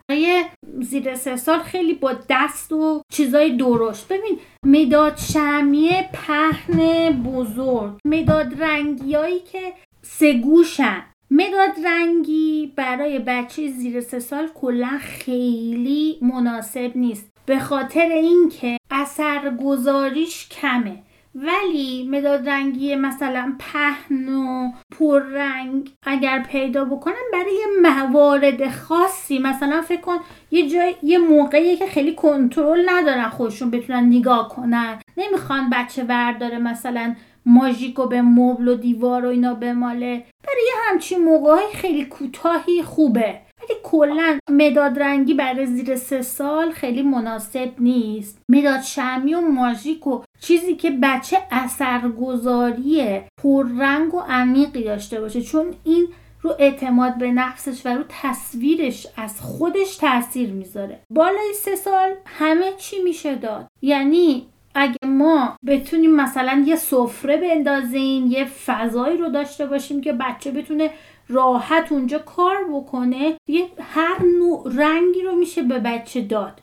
زیر 0.80 1.14
سه 1.14 1.36
سال 1.36 1.58
خیلی 1.58 1.94
با 1.94 2.14
دست 2.28 2.72
و 2.72 3.02
چیزای 3.12 3.56
درشت. 3.56 4.08
ببین 4.08 4.38
مداد 4.66 5.16
شمیه 5.16 6.08
پهن 6.12 7.10
بزرگ. 7.22 7.98
مداد 8.04 8.62
رنگیایی 8.62 9.40
که 9.40 9.72
سگوشن 10.02 11.02
مداد 11.30 11.86
رنگی 11.86 12.72
برای 12.76 13.18
بچه 13.18 13.68
زیر 13.68 14.00
سه 14.00 14.18
سال 14.18 14.48
کلا 14.54 14.98
خیلی 15.00 16.18
مناسب 16.22 16.92
نیست. 16.94 17.32
به 17.46 17.58
خاطر 17.58 18.08
اینکه 18.08 18.76
اثرگذاریش 18.90 20.48
کمه. 20.48 21.02
ولی 21.34 22.08
مداد 22.10 22.48
رنگی 22.48 22.96
مثلا 22.96 23.54
پهن 23.58 24.28
و 24.28 24.72
پررنگ 24.98 25.90
اگر 26.02 26.42
پیدا 26.42 26.84
بکنن 26.84 27.14
برای 27.32 27.66
موارد 27.82 28.70
خاصی 28.70 29.38
مثلا 29.38 29.82
فکر 29.82 30.00
کن 30.00 30.18
یه 30.50 30.68
جای 30.68 30.94
یه 31.02 31.18
موقعی 31.18 31.76
که 31.76 31.86
خیلی 31.86 32.14
کنترل 32.14 32.88
ندارن 32.88 33.28
خودشون 33.28 33.70
بتونن 33.70 34.04
نگاه 34.04 34.48
کنن. 34.48 34.98
نمی‌خوان 35.16 35.70
بچه 35.70 36.04
ورداره 36.04 36.58
مثلا 36.58 37.14
ماژیک 37.46 38.00
به 38.00 38.22
مبل 38.22 38.68
و 38.68 38.74
دیوار 38.74 39.26
و 39.26 39.28
اینا 39.28 39.54
بماله. 39.54 40.24
برای 40.42 40.70
همچین 40.88 41.24
موقعی 41.24 41.72
خیلی 41.74 42.04
کوتاهی 42.04 42.82
خوبه. 42.82 43.40
ولی 43.62 43.78
کلا 43.82 44.38
مداد 44.50 45.02
رنگی 45.02 45.34
برای 45.34 45.66
زیر 45.66 45.96
سه 45.96 46.22
سال 46.22 46.70
خیلی 46.70 47.02
مناسب 47.02 47.70
نیست. 47.78 48.42
مداد 48.48 48.80
شمی 48.80 49.34
و 49.34 49.40
ماژیک 49.40 50.06
و 50.06 50.22
چیزی 50.42 50.74
که 50.74 50.90
بچه 51.02 51.38
اثرگذاری 51.50 53.20
پررنگ 53.42 54.14
و 54.14 54.20
عمیقی 54.20 54.84
داشته 54.84 55.20
باشه. 55.20 55.42
چون 55.42 55.66
این 55.84 56.08
رو 56.40 56.54
اعتماد 56.58 57.18
به 57.18 57.30
نفسش 57.32 57.86
و 57.86 57.88
رو 57.88 58.04
تصویرش 58.08 59.06
از 59.16 59.40
خودش 59.40 59.96
تاثیر 59.96 60.50
می‌ذاره. 60.50 61.00
بالای 61.10 61.52
سه 61.54 61.76
سال 61.76 62.10
همه 62.26 62.72
چی 62.78 63.02
میشه 63.02 63.34
داد. 63.34 63.66
یعنی 63.82 64.46
اگه 64.74 65.06
ما 65.06 65.56
بتونیم 65.66 66.14
مثلا 66.14 66.64
یه 66.66 66.76
سفره 66.76 67.36
بندازیم 67.36 68.26
یه 68.26 68.44
فضایی 68.44 69.16
رو 69.16 69.28
داشته 69.28 69.66
باشیم 69.66 70.00
که 70.00 70.12
بچه 70.12 70.50
بتونه 70.50 70.90
راحت 71.28 71.92
اونجا 71.92 72.18
کار 72.18 72.56
بکنه 72.72 73.34
یه 73.48 73.66
هر 73.80 74.22
نوع 74.38 74.72
رنگی 74.76 75.22
رو 75.22 75.34
میشه 75.34 75.62
به 75.62 75.78
بچه 75.78 76.20
داد. 76.20 76.60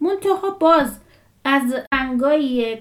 منتها 0.00 0.50
باز 0.50 0.98
از 1.44 1.74
رنگای 1.94 2.78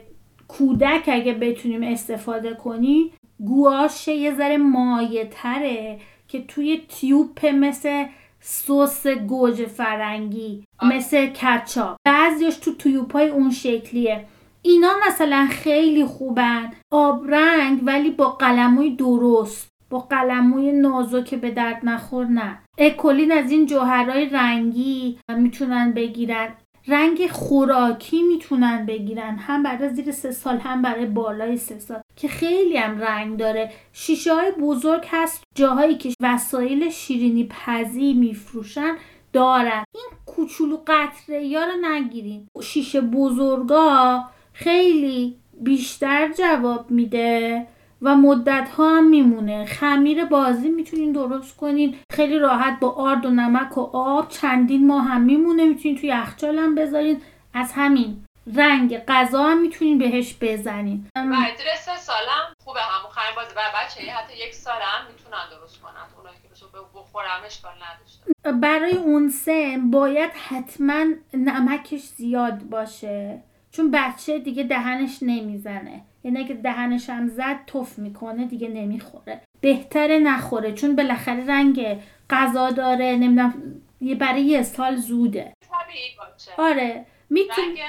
کودک 0.58 1.10
اگه 1.12 1.34
بتونیم 1.34 1.84
استفاده 1.84 2.54
کنیم 2.54 3.12
گواش 3.46 4.08
یه 4.08 4.36
ذره 4.36 4.58
مایه 4.58 5.26
تره 5.32 6.00
که 6.28 6.42
توی 6.42 6.82
تیوپ 6.90 7.46
مثل 7.46 8.06
سس 8.40 9.08
گوجه 9.08 9.66
فرنگی 9.66 10.64
مثل 10.84 11.28
کچاپ. 11.28 11.98
بعضیش 12.06 12.56
تو 12.56 12.74
تیوپ 12.76 13.14
های 13.14 13.30
اون 13.30 13.52
شکلیه. 13.52 14.26
اینا 14.62 14.92
مثلا 15.08 15.48
خیلی 15.52 16.06
خوبن. 16.06 16.72
آبرنگ 16.92 17.80
ولی 17.84 18.10
با 18.10 18.30
قلموی 18.30 18.96
درست. 18.96 19.70
با 19.90 20.00
قلموی 20.00 20.72
نازک 20.72 21.36
به 21.36 21.52
درد 21.52 21.80
نخور 21.84 22.26
نه. 22.26 22.60
اکولین 22.78 23.32
از 23.32 23.52
این 23.52 23.66
جوهرهای 23.66 24.30
رنگی 24.30 25.18
می‌تونن 25.38 25.92
بگیرن. 25.92 26.50
رنگ 26.88 27.28
خوراکی 27.28 28.24
می‌تونن 28.24 28.86
بگیرن. 28.86 29.36
هم 29.36 29.64
برای 29.64 29.90
زیر 29.90 30.12
سه 30.12 30.32
سال 30.32 30.58
هم 30.58 30.82
برای 30.82 31.06
بالای 31.06 31.58
سه 31.58 31.80
سال. 31.80 32.02
که 32.16 32.28
خیلی 32.28 32.78
هم 32.78 33.00
رنگ 33.00 33.38
داره. 33.38 33.72
شیشه 33.94 34.34
های 34.34 34.52
بزرگ 34.52 35.06
هست. 35.10 35.44
جاهایی 35.56 35.96
که 35.96 36.14
وسایل 36.22 36.90
شیرینی 36.90 37.50
پزی 37.50 38.14
میفروشن 38.14 38.96
دارن. 39.34 39.84
این 39.96 40.06
کوچولو 40.26 40.78
قطره 40.88 41.44
یا 41.44 41.64
رو 41.64 41.74
نگیرین. 41.82 42.48
شیشه 42.64 43.02
بزرگا 43.02 44.24
خیلی 44.54 45.36
بیشتر 45.62 46.32
جواب 46.38 46.92
میده. 46.92 47.68
و 48.02 48.16
مدت 48.16 48.70
ها 48.70 48.98
هم 48.98 49.10
میمونه. 49.10 49.66
خمیر 49.66 50.26
بازی 50.26 50.70
می‌تونین 50.70 51.12
درست 51.12 51.58
کنین. 51.58 51.98
خیلی 52.12 52.40
راحت 52.40 52.80
با 52.80 52.92
آرد 52.92 53.26
و 53.26 53.30
نمک 53.30 53.78
و 53.78 53.90
آب 53.94 54.30
چندین 54.30 54.88
ماه 54.88 55.04
هم 55.06 55.22
میمونه. 55.22 55.66
می‌تونین 55.66 55.98
توی 55.98 56.10
یخچال 56.10 56.58
هم 56.58 56.76
بذارین. 56.76 57.22
از 57.54 57.72
همین 57.72 58.26
رنگ 58.56 58.98
غذا 58.98 59.44
هم 59.44 59.62
می‌تونین 59.62 59.98
بهش 59.98 60.38
بزنین. 60.42 61.08
و 61.16 61.36
سه 61.78 61.98
سالم 61.98 62.56
خوبه. 62.64 62.80
همون 62.80 63.12
خمیر 63.12 63.36
بازی. 63.36 63.56
و 63.56 63.60
بچه 63.76 64.12
حتی 64.12 64.34
یک 64.48 64.56
سال 64.56 64.82
هم 64.82 65.08
می‌تونن 65.08 65.60
درست 65.60 65.82
کنن. 65.82 65.92
اونایی 66.18 66.38
که 66.38 66.66
بخورم 66.96 67.42
اشکال 67.46 67.74
نداشته 67.74 68.52
برای 68.52 68.98
اون 68.98 69.30
سن 69.30 69.92
باید 69.92 70.32
حتما 70.32 71.06
نمکش 71.34 72.02
زیاد 72.02 72.60
باشه. 72.60 73.44
چون 73.72 73.92
بچه 73.92 74.40
دیگه 74.40 74.64
دهنش 74.64 75.18
نمی‌زنه. 75.22 76.02
یعنی 76.24 76.40
اگه 76.40 76.54
دهنش 76.54 77.10
هم 77.10 77.28
زد 77.28 77.66
تف 77.68 78.00
می‌کنه 78.00 78.46
دیگه 78.46 78.68
نمی‌خوره. 78.68 79.42
بهتره 79.62 80.20
نخوره 80.20 80.74
چون 80.74 80.96
بالاخره 80.96 81.46
رنگ 81.46 82.00
غذا 82.30 82.70
داره 82.70 83.06
نمی‌دونم 83.16 83.54
یه 84.02 84.16
برای 84.16 84.42
یه 84.42 84.64
سال 84.64 84.96
زوده. 84.96 85.54
طبیعی 85.72 86.10
باشه. 86.18 86.52
آره 86.58 87.06
میتون... 87.30 87.66
رنگ 87.66 87.80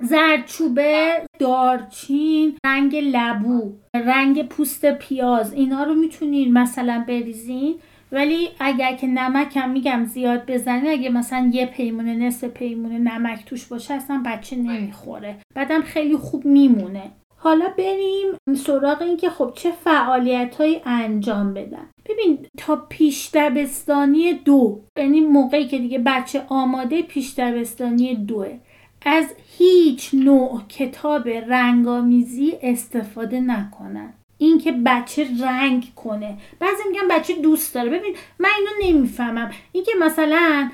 زردچوبه 0.00 1.22
دارچین 1.38 2.58
رنگ 2.66 2.96
لبو 2.96 3.72
رنگ 3.94 4.48
پوست 4.48 4.86
پیاز 4.86 5.52
اینا 5.52 5.84
رو 5.84 5.94
می‌تونین 5.94 6.52
مثلا 6.52 7.04
بریزین. 7.08 7.80
ولی 8.12 8.48
اگر 8.60 8.96
که 8.96 9.06
نمک 9.06 9.56
هم 9.56 9.70
میگم 9.70 10.04
زیاد 10.04 10.50
بزنی 10.50 10.88
اگه 10.88 11.08
مثلا 11.10 11.50
یه 11.52 11.66
پیمونه 11.66 12.14
نصف 12.14 12.44
پیمونه 12.44 12.98
نمک 12.98 13.44
توش 13.44 13.66
باشه 13.66 13.94
اصلا 13.94 14.22
بچه 14.26 14.56
نمی‌خوره. 14.56 15.36
بعدم 15.54 15.82
خیلی 15.82 16.16
خوب 16.16 16.44
میمونه. 16.44 17.10
حالا 17.36 17.68
بریم 17.78 18.54
سراغ 18.56 19.02
این 19.02 19.16
که 19.16 19.30
خب 19.30 19.52
چه 19.56 19.70
فعالیت 19.70 20.54
های 20.54 20.80
انجام 20.84 21.54
بدن. 21.54 21.86
ببین 22.06 22.46
تا 22.56 22.76
پیش 22.76 23.30
دبستانی 23.34 24.32
دو 24.32 24.80
یعنی 24.96 25.20
موقعی 25.20 25.66
که 25.66 25.78
دیگه 25.78 25.98
بچه 25.98 26.42
آماده 26.48 27.02
پیش 27.02 27.34
دبستانی 27.38 28.14
دوه. 28.14 28.58
از 29.06 29.26
هیچ 29.58 30.14
نوع 30.14 30.60
کتاب 30.68 31.28
رنگامیزی 31.28 32.54
استفاده 32.62 33.40
نکنن. 33.40 34.14
اینکه 34.38 34.72
بچه 34.86 35.26
رنگ 35.42 35.94
کنه. 35.96 36.38
بعضی 36.60 36.82
میگن 36.88 37.08
بچه 37.08 37.34
دوست 37.34 37.74
داره. 37.74 37.90
ببین 37.90 38.16
من 38.38 38.50
اینو 38.58 38.70
نمی‌فهمم. 38.98 39.50
اینکه 39.72 39.92
مثلا 40.00 40.70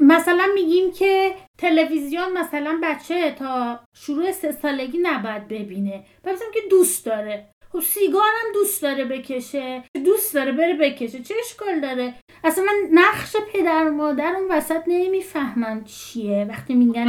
مثلا 0.00 0.46
میگیم 0.54 0.92
که 0.92 1.34
تلویزیون 1.58 2.32
مثلا 2.32 2.80
بچه 2.82 3.30
تا 3.30 3.80
شروع 3.96 4.32
سه 4.32 4.52
سالگی 4.52 4.98
نباید 4.98 5.48
ببینه. 5.48 6.04
بعد 6.22 6.38
که 6.54 6.60
دوست 6.70 7.06
داره. 7.06 7.46
خب 7.72 7.80
سیگارم 7.80 8.52
دوست 8.54 8.82
داره 8.82 9.04
بکشه. 9.04 9.82
دوست 10.04 10.34
داره 10.34 10.52
بره 10.52 10.74
بکشه. 10.74 11.22
چه 11.22 11.34
اشکال 11.44 11.80
داره؟ 11.80 12.14
اصلا 12.44 12.64
من 12.64 12.74
نقش 12.92 13.36
پدر 13.52 13.84
و 13.88 13.90
مادر 13.90 14.34
اون 14.36 14.48
وسط 14.50 14.82
نمی‌فهمم 14.86 15.84
چیه. 15.84 16.46
وقتی 16.48 16.74
میگن 16.74 17.06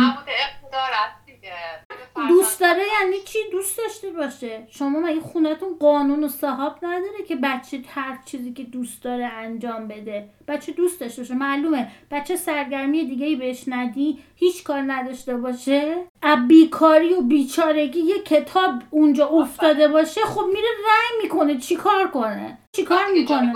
دوست 2.28 2.60
داره 2.60 2.82
یعنی 3.02 3.20
چی؟ 3.26 3.40
دوست 3.52 3.78
داشته 3.78 4.10
باشه. 4.10 4.68
شما 4.70 5.00
مگه 5.00 5.20
خونتون 5.22 5.78
قانون 5.80 6.24
و 6.24 6.28
صاحب 6.28 6.76
نداره 6.82 7.24
که 7.28 7.36
بچه 7.36 7.82
هر 7.90 8.20
چیزی 8.26 8.54
که 8.54 8.64
دوست 8.64 9.04
داره 9.04 9.26
انجام 9.26 9.88
بده؟ 9.88 10.30
بچه 10.48 10.72
دوست 10.72 11.00
داشته 11.00 11.22
باشه. 11.22 11.34
معلومه. 11.34 11.92
بچه 12.12 12.36
سرگرمی 12.36 13.06
دیگه 13.06 13.26
ای 13.26 13.36
بهش 13.36 13.64
ندی 13.68 14.24
هیچ 14.36 14.64
کار 14.64 14.84
نداشته 14.88 15.38
باشه. 15.38 16.08
بیکاری 16.48 17.14
و 17.14 17.22
بیچارگی 17.22 18.00
یه 18.00 18.20
کتاب 18.24 18.74
اونجا 18.90 19.28
افتاده 19.28 19.88
باشه 19.88 20.22
خب 20.22 20.46
میره 20.46 20.70
رنگ 20.86 21.24
می‌کنه. 21.24 21.58
چی 21.58 21.76
کار 21.76 22.08
کنه؟ 22.08 22.58
چی 22.76 22.84
کار 22.84 23.12
می‌کنه؟ 23.12 23.54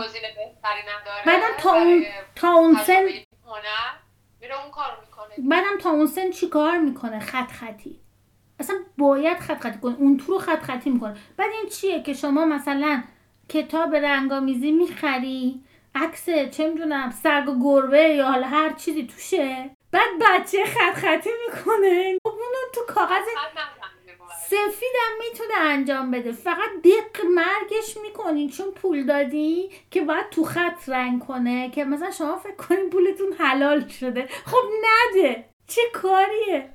بعدم 1.26 1.58
تا 1.60 1.74
اون 1.74 2.06
تا 2.36 2.52
اون 2.52 2.76
سن 2.76 3.04
میره 4.42 4.62
اون 4.64 4.72
کارو 4.72 4.96
بعدم 5.38 5.78
تا 5.82 5.90
اون 5.90 6.08
سن 6.08 6.30
چی 6.30 6.48
کار 6.48 6.78
می‌کنه؟ 6.78 7.20
خط 7.20 7.52
خطی. 7.52 8.00
اصلا 8.60 8.76
باید 8.98 9.40
خط 9.40 9.60
خطی 9.60 9.80
کنه. 9.80 9.96
اون 10.00 10.18
تو 10.18 10.32
رو 10.32 10.40
خط 10.40 10.62
خطی 10.62 10.90
می‌کنه. 10.90 11.18
بعد 11.38 11.50
این 11.62 11.70
چیه 11.70 12.04
که 12.04 12.14
شما 12.14 12.46
مثلا 12.46 13.04
کتاب 13.50 13.96
رنگامیزی 13.96 14.72
می‌خری؟ 14.72 15.64
عکس 15.96 16.26
چه 16.26 16.70
می‌دونم 16.70 17.12
سگ 17.24 17.50
و 17.50 17.64
گربه 17.64 18.00
یا 18.04 18.32
حالا 18.32 18.48
هر 18.48 18.74
چیزی 18.74 19.08
توشه. 19.08 19.70
بعد 19.92 20.10
بچه 20.22 20.66
خط 20.66 20.94
خطی 20.94 21.30
می‌کنه. 21.48 22.18
خب 22.24 22.30
اونو 22.30 22.72
تو 22.74 22.82
کاغذ 22.94 23.24
سفیدم 24.48 25.12
می‌تونه 25.20 25.54
انجام 25.60 26.12
بده. 26.12 26.32
فقط 26.32 26.70
دق 26.84 27.26
مرگش 27.26 27.98
می‌کنین. 28.02 28.50
چون 28.50 28.72
پول 28.72 29.06
دادی 29.06 29.72
که 29.92 30.02
باید 30.02 30.30
تو 30.30 30.46
خط 30.46 30.90
رنگ 30.90 31.26
کنه 31.28 31.72
که 31.72 31.84
مثلا 31.84 32.12
شما 32.12 32.38
فکر 32.38 32.56
کنین 32.56 32.90
پولتون 32.90 33.34
حلال 33.40 33.88
شده. 33.88 34.30
خب 34.46 34.64
نده. 34.84 35.50
چه 35.68 35.82
کاریه؟ 35.94 36.74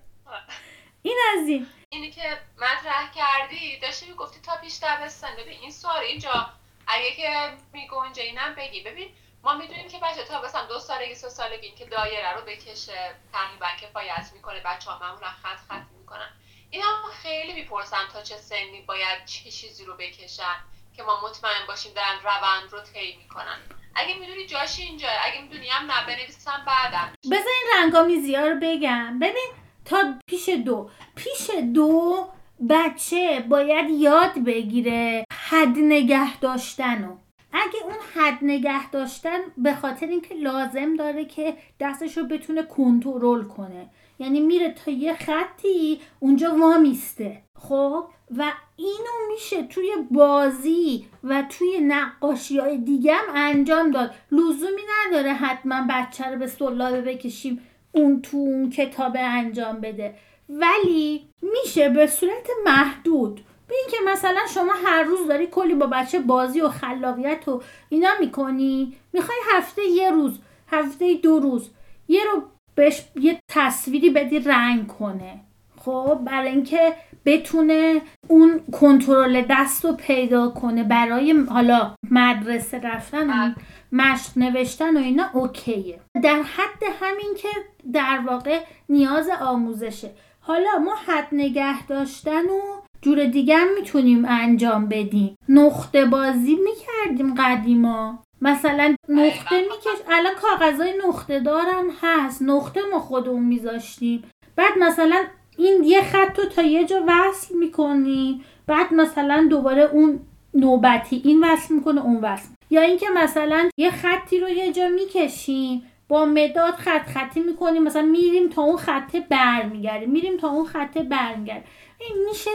این 1.03 1.19
از 1.37 1.49
این. 1.49 1.67
اینی 1.89 2.11
که 2.11 2.39
مطرح 2.57 3.13
کردی 3.15 3.79
داشتی 3.83 4.09
می‌گفتی 4.09 4.41
تا 4.41 4.53
پیش 4.63 4.79
دبستان. 4.83 5.31
ببین 5.39 5.59
این 5.61 5.71
سوال 5.71 6.03
اینجا. 6.03 6.49
اگه 6.87 7.11
که 7.11 7.53
میگنجه 7.73 8.23
اینم 8.23 8.55
بگی. 8.59 8.83
ببین 8.83 9.09
ما 9.43 9.55
می‌دونیم 9.55 9.89
که 9.89 9.99
بچه 10.03 10.25
تا 10.25 10.43
مثلا 10.43 10.67
دو 10.67 10.79
سالگی 10.79 11.15
سه 11.15 11.29
سالگی 11.29 11.71
که 11.71 11.85
دایره 11.85 12.35
رو 12.35 12.43
بکشه. 12.47 13.15
تقریبا 13.33 13.67
کفایت 13.83 14.31
می‌کنه. 14.35 14.63
بچه 14.65 14.91
ها 14.91 14.99
معمولا 14.99 15.29
خط 15.29 15.59
خط 15.69 15.83
می‌کنن. 16.01 16.33
اینا 16.75 16.87
خیلی 17.23 17.53
می‌پرسن 17.53 18.05
تا 18.13 18.23
چه 18.23 18.37
سنی 18.37 18.81
باید 18.87 19.25
چه 19.27 19.51
چیزی 19.51 19.85
رو 19.85 19.95
بکشن 19.97 20.57
که 20.97 21.03
ما 21.03 21.21
مطمئن 21.25 21.67
باشیم 21.69 21.93
دارن 21.95 22.19
روند 22.25 22.73
رو 22.73 22.81
طی 22.81 23.17
می‌کنن. 23.17 23.59
اگه 23.95 24.19
می‌دونی 24.19 24.47
جاش 24.47 24.79
اینجا 24.79 25.09
اگه 25.25 25.43
می‌دونی 25.43 25.69
هم 25.69 25.91
نه 25.93 26.07
بنویسم 26.07 26.65
بعدم 26.67 27.13
بذار 27.31 27.53
این 27.53 27.83
رنگامیزی 27.83 28.37
رو 28.37 28.59
بگم. 28.63 29.19
ببین 29.19 29.49
تا 29.85 30.15
پیش 30.27 30.49
دو. 30.49 30.91
پیش 31.17 31.51
دو 31.75 32.29
بچه 32.71 33.45
باید 33.49 33.91
یاد 33.91 34.45
بگیره 34.47 35.25
حد 35.51 35.79
نگه 35.79 36.39
داشتن 36.39 37.05
و 37.05 37.17
اگه 37.55 37.85
اون 37.85 37.95
حد 38.15 38.39
نگه 38.43 38.91
داشتن 38.91 39.39
به 39.57 39.75
خاطر 39.75 40.07
اینکه 40.07 40.35
لازم 40.35 40.97
داره 40.97 41.25
که 41.25 41.55
دستش 41.81 42.19
رو 42.19 42.25
بتونه 42.25 42.63
کنترل 42.63 43.45
کنه. 43.45 43.87
یعنی 44.19 44.41
میره 44.41 44.71
تا 44.73 44.91
یه 44.91 45.15
خطی 45.15 46.01
اونجا 46.21 46.57
وامیسته. 46.57 47.43
خب؟ 47.55 48.05
و 48.39 48.53
اینو 48.77 49.33
میشه 49.33 49.63
توی 49.63 49.91
بازی 50.11 51.07
و 51.25 51.43
توی 51.49 51.81
نقاشی 51.81 52.59
های 52.59 52.79
دیگه 52.79 53.15
هم 53.15 53.35
انجام 53.35 53.91
داد. 53.91 54.15
لزومی 54.33 54.83
نداره 55.07 55.33
حتما 55.33 55.87
بچه 55.91 56.25
رو 56.25 56.39
به 56.39 56.47
سلابه 56.47 57.01
بکشیم 57.01 57.61
اون 57.93 58.23
تو 58.23 58.37
اون 58.37 58.71
کتاب 58.71 59.17
انجام 59.19 59.81
بده. 59.81 60.15
ولی 60.49 61.29
میشه 61.43 61.89
به 61.89 62.07
صورت 62.07 62.49
محدود 62.65 63.41
به 63.75 63.81
اینکه 63.81 64.11
مثلا 64.13 64.41
شما 64.55 64.73
هر 64.87 65.03
روز 65.03 65.29
داری 65.29 65.47
کلی 65.47 65.75
با 65.75 65.87
بچه 65.87 66.19
بازی 66.19 66.61
و 66.61 66.69
خلاقیت 66.69 67.49
و 67.49 67.63
اینا 67.89 68.09
می‌کنی 68.21 68.97
می‌خوای 69.13 69.39
هفته 69.53 69.83
یه 69.83 70.11
روز 70.11 70.39
هفته 70.69 71.15
دو 71.15 71.39
روز 71.39 71.71
یه 72.09 72.21
رو 72.25 72.43
بهش 72.75 73.05
یه 73.21 73.41
تصویری 73.49 74.11
بدی 74.11 74.39
رنگ 74.39 74.87
کنه. 74.87 75.41
خب 75.85 76.19
برای 76.25 76.49
اینکه 76.49 76.95
بتونه 77.25 78.03
اون 78.29 78.61
کنترل 78.73 79.45
دست 79.51 79.85
رو 79.85 79.93
پیدا 79.93 80.49
کنه 80.49 80.85
برای 80.85 81.33
حالا 81.33 81.95
مدرسه 82.11 82.81
رفتن 82.81 83.31
و 83.31 83.55
مشق 83.93 84.31
نوشتن 84.37 84.97
و 84.97 85.01
اینا 85.01 85.31
اوکیه. 85.33 86.01
در 86.23 86.43
حد 86.43 86.83
همین 87.01 87.35
که 87.37 87.49
در 87.93 88.21
واقع 88.27 88.61
نیاز 88.89 89.29
آموزشه. 89.41 90.11
حالا 90.41 90.79
ما 90.85 90.95
حد 91.07 91.29
نگه 91.33 91.87
داشتن 91.87 92.45
و 92.45 92.84
جور 93.05 93.25
دیگه 93.25 93.57
هم 93.57 93.75
می‌تونیم 93.75 94.25
انجام 94.29 94.87
بدیم. 94.89 95.37
نقطه 95.49 96.05
بازی 96.05 96.57
می‌کردیم 96.57 97.35
قدیما. 97.35 98.19
مثلا 98.43 98.97
نقطه 99.09 99.61
میکش 99.61 99.99
الان 100.11 100.33
کاغذهای 100.35 100.93
نقطه 101.09 101.41
دارن 101.41 101.85
هست. 102.03 102.43
نقطه 102.43 102.81
ما 102.93 102.99
خودمون 102.99 103.45
میذاشتیم. 103.45 104.25
بعد 104.57 104.79
مثلا 104.79 105.25
این 105.59 105.85
یه 105.85 106.03
خط 106.03 106.39
رو 106.39 106.45
تا 106.45 106.63
یه 106.63 106.85
جا 106.85 107.05
وصل 107.09 107.55
می‌کنی. 107.55 108.43
بعد 108.67 108.95
مثلا 108.95 109.47
دوباره 109.51 109.83
اون 109.83 110.21
نوبتی 110.55 111.23
این 111.25 111.45
وصل 111.45 111.75
می‌کنه 111.75 112.05
اون 112.05 112.17
وصل. 112.23 112.49
یا 112.71 112.83
اینکه 112.83 113.07
مثلا 113.15 113.69
یه 113.77 113.91
خطی 113.91 114.41
رو 114.41 114.49
یه 114.49 114.73
جا 114.73 114.89
می‌کشیم. 114.89 115.83
با 116.09 116.25
مداد 116.25 116.75
خط 116.75 117.07
خطی 117.07 117.41
می‌کنیم. 117.41 117.83
مثلا 117.83 118.03
میریم 118.03 118.49
تا 118.49 118.63
اون 118.63 118.77
خطه 118.77 119.21
برمیگردیم. 119.21 120.11
میریم 120.11 120.37
تا 120.37 120.49
اون 120.49 120.65
خطه 120.65 121.03
برمیگردیم. 121.03 121.65
این 122.01 122.25
میشه 122.29 122.51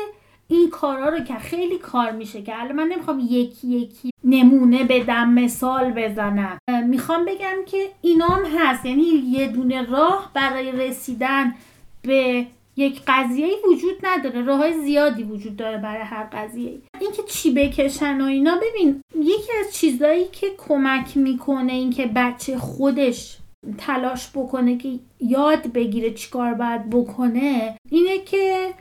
این 0.51 0.69
کارا 0.69 1.09
رو 1.09 1.19
که 1.19 1.35
خیلی 1.35 1.77
کار 1.77 2.11
میشه 2.11 2.41
که 2.41 2.59
الان 2.59 2.71
من 2.71 2.87
نمی‌خوام 2.87 3.19
یکی 3.19 3.67
یکی 3.67 4.11
نمونه 4.23 4.83
بدم 4.83 5.29
مثال 5.29 5.91
بزنم. 5.91 6.57
می‌خوام 6.87 7.25
بگم 7.25 7.55
که 7.65 7.89
اینام 8.01 8.45
هست. 8.57 8.85
یعنی 8.85 9.03
یه 9.03 9.47
دونه 9.47 9.81
راه 9.81 10.31
برای 10.33 10.71
رسیدن 10.71 11.55
به 12.01 12.45
یک 12.75 13.01
قضیه 13.07 13.47
وجود 13.71 13.95
نداره. 14.03 14.41
راه 14.41 14.57
های 14.57 14.73
زیادی 14.73 15.23
وجود 15.23 15.55
داره 15.55 15.77
برای 15.77 16.03
هر 16.03 16.23
قضیه 16.23 16.77
اینکه 16.99 17.23
چی 17.23 17.53
بکشن 17.53 18.21
و 18.21 18.25
اینا 18.25 18.55
ببین 18.55 19.01
یکی 19.15 19.51
از 19.59 19.73
چیزهایی 19.73 20.25
که 20.31 20.47
کمک 20.57 21.17
می‌کنه 21.17 21.73
اینکه 21.73 22.11
بچه 22.15 22.57
خودش 22.57 23.37
تلاش 23.77 24.29
بکنه 24.35 24.77
که 24.77 24.89
یاد 25.19 25.67
بگیره 25.73 26.13
چیکار 26.13 26.53
باید 26.53 26.89
بکنه 26.89 27.75
اینه 27.91 28.17
که 28.17 28.73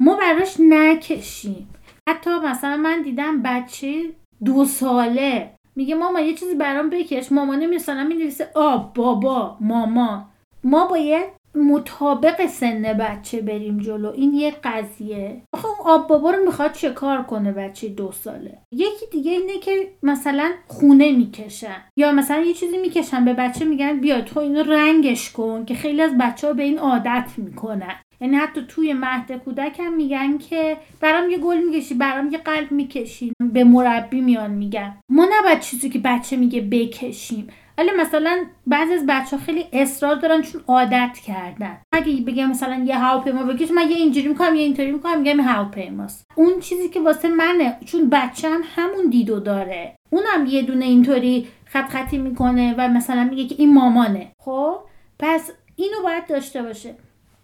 ما 0.00 0.16
براش 0.16 0.56
نکشیم. 0.60 1.68
حتی 2.08 2.30
مثلا 2.30 2.76
من 2.76 3.02
دیدم 3.02 3.42
بچه 3.42 4.02
دو 4.44 4.64
ساله. 4.64 5.54
میگه 5.76 5.94
ماما 5.94 6.20
یه 6.20 6.34
چیزی 6.34 6.54
برام 6.54 6.90
بکش. 6.90 7.32
مامانه 7.32 7.66
مثلا 7.66 8.04
می 8.04 8.14
نویسه 8.14 8.48
آب 8.54 8.94
بابا 8.94 9.56
ماما. 9.60 10.28
ما 10.64 10.86
باید 10.86 11.26
مطابق 11.54 12.46
سن 12.46 12.82
بچه 12.82 13.40
بریم 13.42 13.78
جلو. 13.78 14.10
این 14.10 14.34
یه 14.34 14.50
قضیه. 14.64 15.42
آخه 15.52 15.66
اون 15.66 15.76
آب 15.84 16.06
بابا 16.06 16.30
رو 16.30 16.44
می‌خواد 16.44 16.72
چه 16.72 16.90
کار 16.90 17.22
کنه 17.22 17.52
بچه 17.52 17.88
دو 17.88 18.12
ساله؟ 18.12 18.58
یکی 18.72 19.06
دیگه 19.12 19.32
اینه 19.32 19.58
که 19.58 19.92
مثلا 20.02 20.50
خونه 20.68 21.12
می‌کشن. 21.12 21.84
یا 21.96 22.12
مثلا 22.12 22.40
یه 22.40 22.54
چیزی 22.54 22.78
می‌کشن 22.78 23.24
به 23.24 23.34
بچه 23.34 23.64
میگن 23.64 24.00
بیا 24.00 24.20
تو 24.20 24.40
اینو 24.40 24.62
رنگش 24.62 25.30
کن 25.32 25.64
که 25.64 25.74
خیلی 25.74 26.02
از 26.02 26.18
بچه 26.18 26.46
ها 26.46 26.52
به 26.52 26.62
این 26.62 26.78
عادت 26.78 27.30
می‌کنن. 27.36 27.94
یعنی 28.20 28.36
حتی 28.36 28.64
توی 28.68 28.92
مهد 28.92 29.32
کودک 29.32 29.80
هم 29.80 29.94
میگن 29.96 30.38
که 30.38 30.76
برام 31.00 31.30
یه 31.30 31.38
گل 31.38 31.58
می‌کشی 31.58 31.94
برام 31.94 32.30
یه 32.32 32.38
قلب 32.38 32.72
می‌کشی. 32.72 33.32
به 33.52 33.64
مربی 33.64 34.20
میان 34.20 34.50
میگن. 34.50 34.96
ما 35.08 35.28
نباید 35.38 35.60
چیزی 35.60 35.90
که 35.90 35.98
بچه 35.98 36.36
میگه 36.36 36.60
بکشیم. 36.60 37.48
ولی 37.78 37.90
مثلا 37.98 38.44
بعضی 38.66 38.92
از 38.92 39.06
بچه 39.08 39.36
ها 39.36 39.42
خیلی 39.42 39.64
اصرار 39.72 40.14
دارن 40.14 40.42
چون 40.42 40.60
عادت 40.68 41.18
کردن. 41.26 41.78
اگه 41.92 42.12
بگم 42.16 42.50
مثلا 42.50 42.84
یه 42.84 42.98
هواپیما 42.98 43.42
بکش 43.42 43.70
من 43.70 43.90
یه 43.90 43.96
اینجوری 43.96 44.28
می‌کنم 44.28 44.54
یه 44.54 44.62
اینطوری 44.62 44.92
می‌کنم 44.92 45.18
میگم 45.18 45.40
هواپیماست. 45.40 46.26
اون 46.34 46.60
چیزی 46.60 46.88
که 46.88 47.00
واسه 47.00 47.28
منه 47.28 47.78
چون 47.84 48.10
بچه 48.10 48.48
هم 48.48 48.60
همون 48.76 49.10
دیدو 49.10 49.40
داره. 49.40 49.96
اونم 50.10 50.46
یه 50.46 50.62
دونه 50.62 50.84
اینطوری 50.84 51.48
خط 51.64 51.88
خطی 51.88 52.18
می‌کنه 52.18 52.74
و 52.78 52.88
مثلا 52.88 53.24
میگه 53.24 53.46
که 53.46 53.54
این 53.58 53.74
مامانه. 53.74 54.32
خب 54.38 54.78
پس 55.18 55.50
اینو 55.76 56.02
باید 56.04 56.26
داشته 56.26 56.62
باشه 56.62 56.94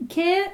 که 0.08 0.44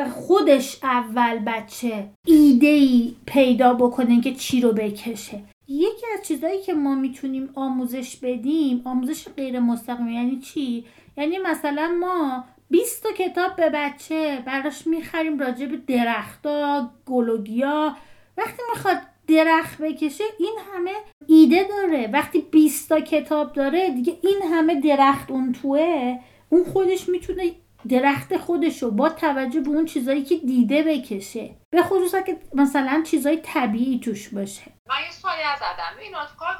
خودش 0.00 0.78
اول 0.82 1.38
بچه 1.38 2.08
ایده 2.26 2.66
ای 2.66 3.14
پیدا 3.26 3.74
بکنه 3.74 4.20
که 4.20 4.34
چی 4.34 4.60
رو 4.60 4.72
بکشه. 4.72 5.40
یکی 5.68 6.06
از 6.18 6.26
چیزهایی 6.26 6.62
که 6.62 6.74
ما 6.74 6.94
می‌تونیم 6.94 7.50
آموزش 7.54 8.16
بدیم 8.16 8.82
آموزش 8.84 9.28
غیر 9.36 9.60
مستقیم 9.60 10.08
یعنی 10.08 10.38
چی؟ 10.38 10.84
یعنی 11.16 11.38
مثلا 11.38 11.96
ما 12.00 12.44
20 12.70 13.02
تا 13.02 13.12
کتاب 13.12 13.56
به 13.56 13.70
بچه 13.70 14.42
براش 14.46 14.86
می‌خریم 14.86 15.38
راجع 15.38 15.66
به 15.66 15.76
درختا 15.76 16.90
گلوگیا 17.06 17.96
وقتی 18.36 18.62
می‌خواد 18.74 18.98
درخت 19.26 19.78
بکشه 19.78 20.24
این 20.38 20.54
همه 20.74 20.90
ایده 21.26 21.68
داره. 21.68 22.10
وقتی 22.12 22.40
20 22.40 22.88
تا 22.88 23.00
کتاب 23.00 23.52
داره 23.52 23.90
دیگه 23.90 24.18
این 24.22 24.38
همه 24.52 24.80
درخت 24.80 25.30
اون 25.30 25.52
توه. 25.52 26.18
اون 26.48 26.64
خودش 26.64 27.08
می‌تونه 27.08 27.42
درخت 27.88 28.36
خودش 28.36 28.82
رو 28.82 28.90
با 28.90 29.08
توجه 29.08 29.60
به 29.60 29.68
اون 29.68 29.86
چیزایی 29.86 30.24
که 30.24 30.36
دیده 30.36 30.82
بکشه. 30.82 31.56
به 31.70 31.82
خصوص 31.82 32.14
که 32.14 32.40
مثلا 32.54 33.02
چیزای 33.06 33.36
طبیعی 33.36 34.00
توش 34.00 34.28
باشه. 34.28 34.72
من 34.88 35.00
یه 35.04 35.10
سوالی 35.10 35.42
از 35.42 35.58
ادم 35.62 35.98
این 36.00 36.12
کار 36.38 36.56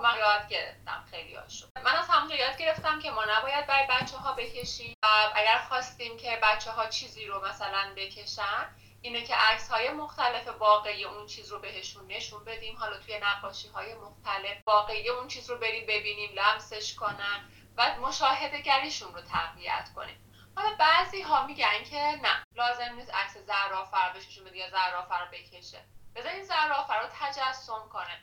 من 0.00 0.18
یاد 0.18 0.48
گرفتم 0.50 1.04
خیلی 1.10 1.34
هاشو. 1.34 1.66
من 1.84 1.96
از 1.96 2.08
همونجا 2.08 2.36
یاد 2.36 2.58
گرفتم 2.58 2.98
که 2.98 3.10
ما 3.10 3.24
نباید 3.24 3.66
برای 3.66 3.86
بچه 3.90 4.16
ها 4.16 4.32
بکشیم. 4.32 4.94
و 5.02 5.06
اگر 5.34 5.58
خواستیم 5.68 6.16
که 6.16 6.38
بچه 6.42 6.70
ها 6.70 6.86
چیزی 6.86 7.26
رو 7.26 7.48
مثلا 7.48 7.94
بکشن 7.96 8.66
اینه 9.02 9.22
که 9.22 9.34
عکس 9.34 9.68
های 9.68 9.90
مختلف 9.90 10.48
واقعی 10.58 11.04
اون 11.04 11.26
چیز 11.26 11.52
رو 11.52 11.58
بهشون 11.58 12.06
نشون 12.06 12.44
بدیم. 12.44 12.76
حالا 12.76 12.98
توی 12.98 13.14
نقاشی 13.22 13.68
های 13.68 13.94
مختلف 13.94 14.56
واقعی 14.66 15.08
اون 15.08 15.28
چیز 15.28 15.50
رو 15.50 15.58
بریم 15.58 15.86
ببینیم 15.86 16.30
لمسش 16.34 16.94
کنن 16.94 17.48
و 17.76 17.96
مشاهده 18.00 18.60
گریشون 18.60 19.14
رو 19.14 19.20
تقویت 19.20 19.90
کنیم. 19.94 20.16
بعضی 20.80 21.22
ها 21.22 21.46
میگن 21.46 21.84
که 21.90 21.96
نه 21.96 22.44
لازم 22.56 22.94
نیست 22.96 23.14
عکس 23.14 23.36
زرافه 23.46 24.06
رو 24.06 24.18
بشه 24.18 24.56
یا 24.56 24.70
زرافه 24.70 25.18
رو 25.18 25.26
بکشه. 25.32 25.78
بذار 26.16 26.32
این 26.32 26.44
زرافه 26.44 26.94
رو 26.94 27.06
تجسم 27.20 27.88
کنه. 27.92 28.16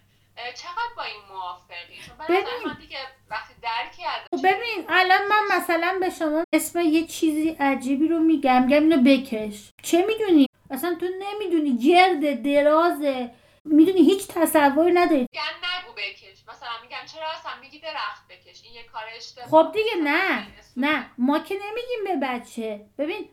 چقدر 0.56 0.94
با 0.98 1.04
این 1.04 1.22
موافقی؟ 1.30 2.00
چون 2.08 2.18
ببین. 2.18 2.74
دیگه 2.80 2.98
وقتی 3.30 3.54
درکی 3.62 4.06
از 4.06 4.22
خب 4.32 4.48
ببین 4.48 4.86
الان 4.90 5.28
من 5.28 5.58
مثلا 5.58 5.98
به 6.00 6.10
شما 6.10 6.44
اسم 6.54 6.80
یه 6.80 7.08
چیزی 7.08 7.50
عجیبی 7.50 8.08
رو 8.08 8.20
میگم 8.20 8.64
میگم 8.64 8.84
اینو 8.84 8.98
بکش. 9.04 9.70
چه 9.84 10.06
می‌دونی؟ 10.06 10.48
اصلا 10.72 10.98
تو 11.00 11.06
نمی‌دونی. 11.20 11.78
جرد 11.78 12.44
درازه 12.44 13.32
می‌دونی؟ 13.66 14.00
هیچ 14.00 14.28
تصور 14.28 14.92
نداری. 14.94 15.28
میگن 15.32 15.54
نگو 15.64 15.94
بکش. 15.94 16.38
مثلا 16.48 16.82
میگن 16.82 17.06
چرا 17.06 17.28
اصلا 17.32 17.52
میگی 17.62 17.80
درخت 17.80 18.28
بکش؟ 18.28 18.64
این 18.64 18.74
یه 18.74 18.84
کار 18.84 19.04
اشتباه 19.16 19.48
خب 19.48 19.72
دیگه 19.74 19.96
نه. 20.04 20.48
نه 20.78 21.06
ما 21.18 21.40
که 21.40 21.56
نمیگیم 21.56 22.20
به 22.20 22.28
بچه. 22.28 22.82
ببین 22.98 23.26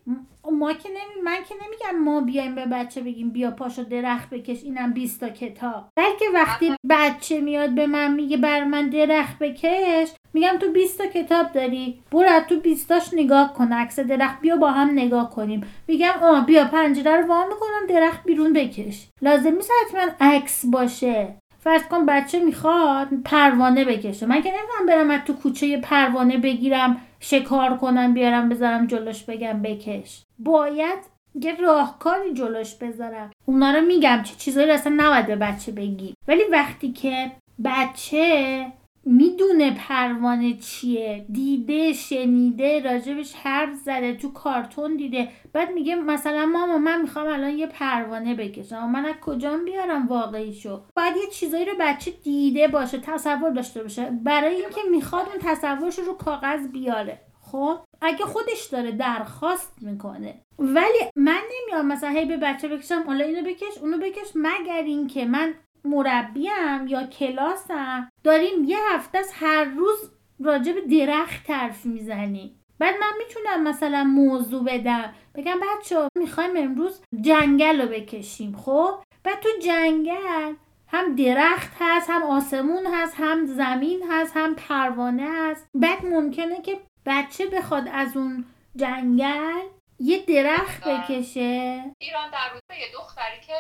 ما 0.53 0.73
که 0.73 0.89
نمی 0.89 1.23
من 1.25 1.37
که 1.49 1.55
نمیگم 1.55 2.05
ما 2.05 2.21
بیایم 2.21 2.55
به 2.55 2.67
بچه 2.67 3.01
بگیم 3.01 3.31
بیا 3.31 3.51
پاشو 3.51 3.83
درخت 3.83 4.31
بکش 4.31 4.63
اینم 4.63 4.93
20 4.93 5.21
تا 5.21 5.29
کتاب. 5.29 5.85
بلکه 5.97 6.25
وقتی 6.35 6.77
بچه 6.91 7.41
میاد 7.41 7.71
به 7.75 7.87
من 7.87 8.15
میگه 8.15 8.37
بر 8.37 8.65
من 8.65 8.89
درخت 8.89 9.39
بکش 9.39 10.13
میگم 10.33 10.57
تو 10.61 10.73
20 10.73 10.99
تا 10.99 11.07
کتاب 11.07 11.53
داری؟ 11.53 12.03
برو 12.13 12.41
تو 12.49 12.61
20 12.61 12.89
تاش 12.89 13.11
نگاه 13.15 13.55
کن 13.55 13.73
عکس 13.73 13.99
درخت 14.01 14.41
بیا 14.41 14.57
با 14.57 14.71
هم 14.71 14.91
نگاه 14.91 15.31
کنیم. 15.31 15.67
میگم 15.89 16.13
آه 16.23 16.47
بیا 16.47 16.65
پنجره 16.65 17.17
رو 17.17 17.27
وا 17.27 17.45
می‌کنم 17.47 17.87
درخت 17.89 18.25
بیرون 18.25 18.53
بکش. 18.53 19.09
لازم 19.23 19.55
نیست 19.55 19.71
حتما 19.87 20.11
عکس 20.21 20.67
باشه. 20.67 21.35
فرض 21.64 21.83
کن 21.83 22.07
بچه 22.07 22.40
می‌خواد 22.40 23.09
پروانه 23.24 23.85
بکشه. 23.85 24.27
من 24.27 24.42
که 24.42 24.48
نمی‌دونم 24.48 24.87
برم 24.88 25.11
از 25.11 25.20
تو 25.27 25.33
کوچه 25.33 25.81
پروانه 25.81 26.38
بگیرم 26.38 27.00
شکار 27.20 27.77
کنم 27.77 28.14
بیارم 28.14 28.48
بذارم 28.48 28.87
جلوش 28.87 29.22
بگم 29.22 29.62
بکش. 29.62 30.22
باید 30.38 30.98
یه 31.40 31.57
راهکاری 31.57 32.35
جلوش 32.35 32.74
بذارم. 32.74 33.31
اونا 33.46 33.70
رو 33.70 33.81
میگم 33.81 34.20
چه 34.24 34.35
چیزایی 34.35 34.70
اصلا 34.70 34.94
نباید 34.96 35.27
به 35.27 35.37
بچه 35.37 35.72
بگی. 35.72 36.14
ولی 36.29 36.42
وقتی 36.53 36.92
که 36.92 37.31
بچه 37.64 38.66
می‌دونه 39.07 39.75
پروانه 39.88 40.55
چیه. 40.55 41.27
دیده 41.33 41.93
شنیده 41.93 42.81
راجبش 42.81 43.35
حرف 43.35 43.75
زده 43.75 44.14
تو 44.14 44.33
کارتون 44.33 44.97
دیده. 44.97 45.29
بعد 45.53 45.71
میگه 45.71 45.95
مثلا 45.95 46.47
ماما 46.47 46.79
من 46.79 47.03
می‌خوام 47.03 47.27
الان 47.27 47.59
یه 47.59 47.67
پروانه 47.67 48.35
بکشم. 48.35 48.90
من 48.90 49.05
از 49.05 49.14
کجا 49.23 49.57
بیارم 49.57 50.07
واقعی 50.07 50.53
شو 50.53 50.81
باید 50.97 51.17
یه 51.17 51.31
چیزایی 51.33 51.64
رو 51.64 51.73
بچه 51.81 52.11
دیده 52.11 52.69
باشه 52.69 52.99
تصور 52.99 53.51
داشته 53.51 53.83
باشه. 53.83 54.11
برای 54.11 54.55
اینکه 54.55 54.81
می‌خواد 54.90 55.29
اون 55.29 55.38
تصورش 55.43 55.99
رو 55.99 56.14
کاغذ 56.14 56.67
بیاره. 56.69 57.21
خب؟ 57.40 57.79
اگه 58.01 58.25
خودش 58.25 58.67
داره 58.67 58.93
درخواست 58.93 59.73
می‌کنه. 59.81 60.35
ولی 60.59 60.99
من 61.17 61.40
نمیام 61.53 61.87
مثلا 61.87 62.11
هی 62.11 62.25
به 62.25 62.37
بچه 62.37 62.69
بکشم 62.69 63.03
حالا 63.07 63.25
اینو 63.25 63.49
بکش 63.49 63.79
اونو 63.81 63.99
بکش 63.99 64.33
مگر 64.35 64.83
اینکه 64.83 65.25
من 65.25 65.55
مربیم 65.85 66.87
یا 66.88 67.07
کلاسم 67.07 68.09
داریم 68.25 68.64
یه 68.64 68.79
هفته 68.92 69.18
از 69.18 69.33
هر 69.35 69.64
روز 69.64 70.11
راجع 70.40 70.73
به 70.73 70.81
درخت 70.81 71.51
حرف 71.51 71.87
می‌زنیم. 71.87 72.61
بعد 72.79 72.94
من 73.01 73.12
می‌تونم 73.18 73.62
مثلا 73.62 74.05
موضوع 74.05 74.64
بدم. 74.64 75.14
بگم 75.35 75.61
بچه 75.61 76.09
می‌خوایم 76.18 76.57
امروز 76.57 77.03
جنگل 77.20 77.83
رو 77.83 77.88
بکشیم 77.88 78.57
خب؟ 78.57 78.94
بعد 79.25 79.40
تو 79.40 79.49
جنگل 79.62 80.55
هم 80.88 81.14
درخت 81.14 81.73
هست 81.81 82.11
هم 82.11 82.23
آسمون 82.23 82.87
هست 82.87 83.14
هم 83.16 83.47
زمین 83.47 84.03
هست 84.11 84.37
هم 84.37 84.55
پروانه 84.55 85.29
هست. 85.33 85.68
بعد 85.75 86.07
ممکنه 86.07 86.62
که 86.62 86.81
بچه 87.07 87.47
بخواد 87.47 87.88
از 87.92 88.16
اون 88.16 88.44
جنگل 88.77 89.62
یه 89.99 90.25
درخت 90.27 90.88
بکشه. 90.88 91.85
ایران 91.99 92.31
در 92.31 92.53
روز 92.53 92.79
یه 92.79 92.92
دختری 92.94 93.40
که 93.47 93.55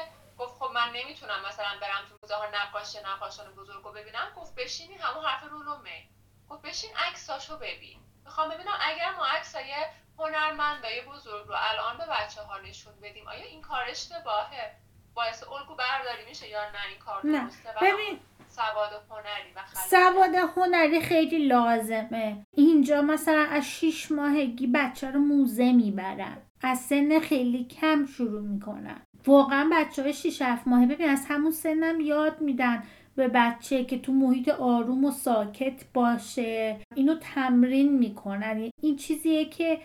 گفت 0.44 0.58
خب 0.58 0.70
من 0.74 0.88
نمی‌تونم 0.94 1.40
مثلا 1.48 1.72
برم 1.80 2.08
تو 2.08 2.14
موزه 2.22 2.34
ها 2.34 2.46
نقاش 2.54 2.96
نقاشان 2.96 3.54
بزرگ 3.54 3.84
رو 3.84 3.92
ببینم. 3.92 4.32
گفت 4.36 4.54
بشینی 4.54 4.94
همون 4.94 5.24
حرف 5.24 5.42
رولومه 5.50 6.04
گفت 6.48 6.62
بشین 6.62 6.90
عکساشو 7.08 7.56
ببین. 7.56 7.98
می‌خوام 8.24 8.48
ببینم 8.50 8.78
اگر 8.80 9.10
ما 9.16 9.26
عکسای 9.26 9.74
هنرمندای 10.18 11.00
بزرگ 11.00 11.46
رو 11.48 11.54
الان 11.56 11.98
به 11.98 12.04
بچه 12.04 12.42
ها 12.42 12.58
نشون 12.58 12.92
بدیم 13.02 13.28
آیا 13.28 13.44
این 13.44 13.62
کار 13.62 13.84
اشتباهه؟ 13.88 14.76
باعث 15.14 15.44
الگو 15.44 15.74
برداری 15.74 16.24
میشه 16.28 16.48
یا 16.48 16.70
نه؟ 16.70 16.86
این 16.88 16.98
کار 16.98 17.22
درسته؟ 17.22 17.68
ببین 17.82 18.20
سواد 18.48 18.92
هنری 19.10 19.52
و 19.56 19.60
سواد 19.74 20.34
هنری 20.34 21.02
خیلی 21.02 21.48
لازمه. 21.48 22.46
اینجا 22.52 23.02
مثلا 23.02 23.46
از 23.50 23.64
شیش 23.64 24.12
ماهگی 24.12 24.66
بچه 24.66 25.10
رو 25.10 25.20
موزه 25.20 25.72
می‌برن. 25.72 26.42
از 26.62 26.78
سن 26.78 27.20
خیلی 27.20 27.64
کم 27.64 28.06
شروع 28.06 28.42
می‌کنن. 28.42 29.06
واقعا 29.26 29.70
بچه 29.72 30.02
های 30.02 30.12
6 30.12 30.42
7 30.42 30.68
ماهه. 30.68 30.86
ببین 30.86 31.08
از 31.08 31.24
همون 31.28 31.50
سنم 31.50 32.00
یاد 32.00 32.40
میدن 32.40 32.82
به 33.16 33.28
بچه 33.28 33.84
که 33.84 33.98
تو 33.98 34.12
محیط 34.12 34.48
آروم 34.48 35.04
و 35.04 35.10
ساکت 35.10 35.84
باشه. 35.94 36.76
اینو 36.94 37.14
تمرین 37.14 37.98
می‌کنن. 37.98 38.70
این 38.82 38.96
چیزیه 38.96 39.44
که 39.44 39.78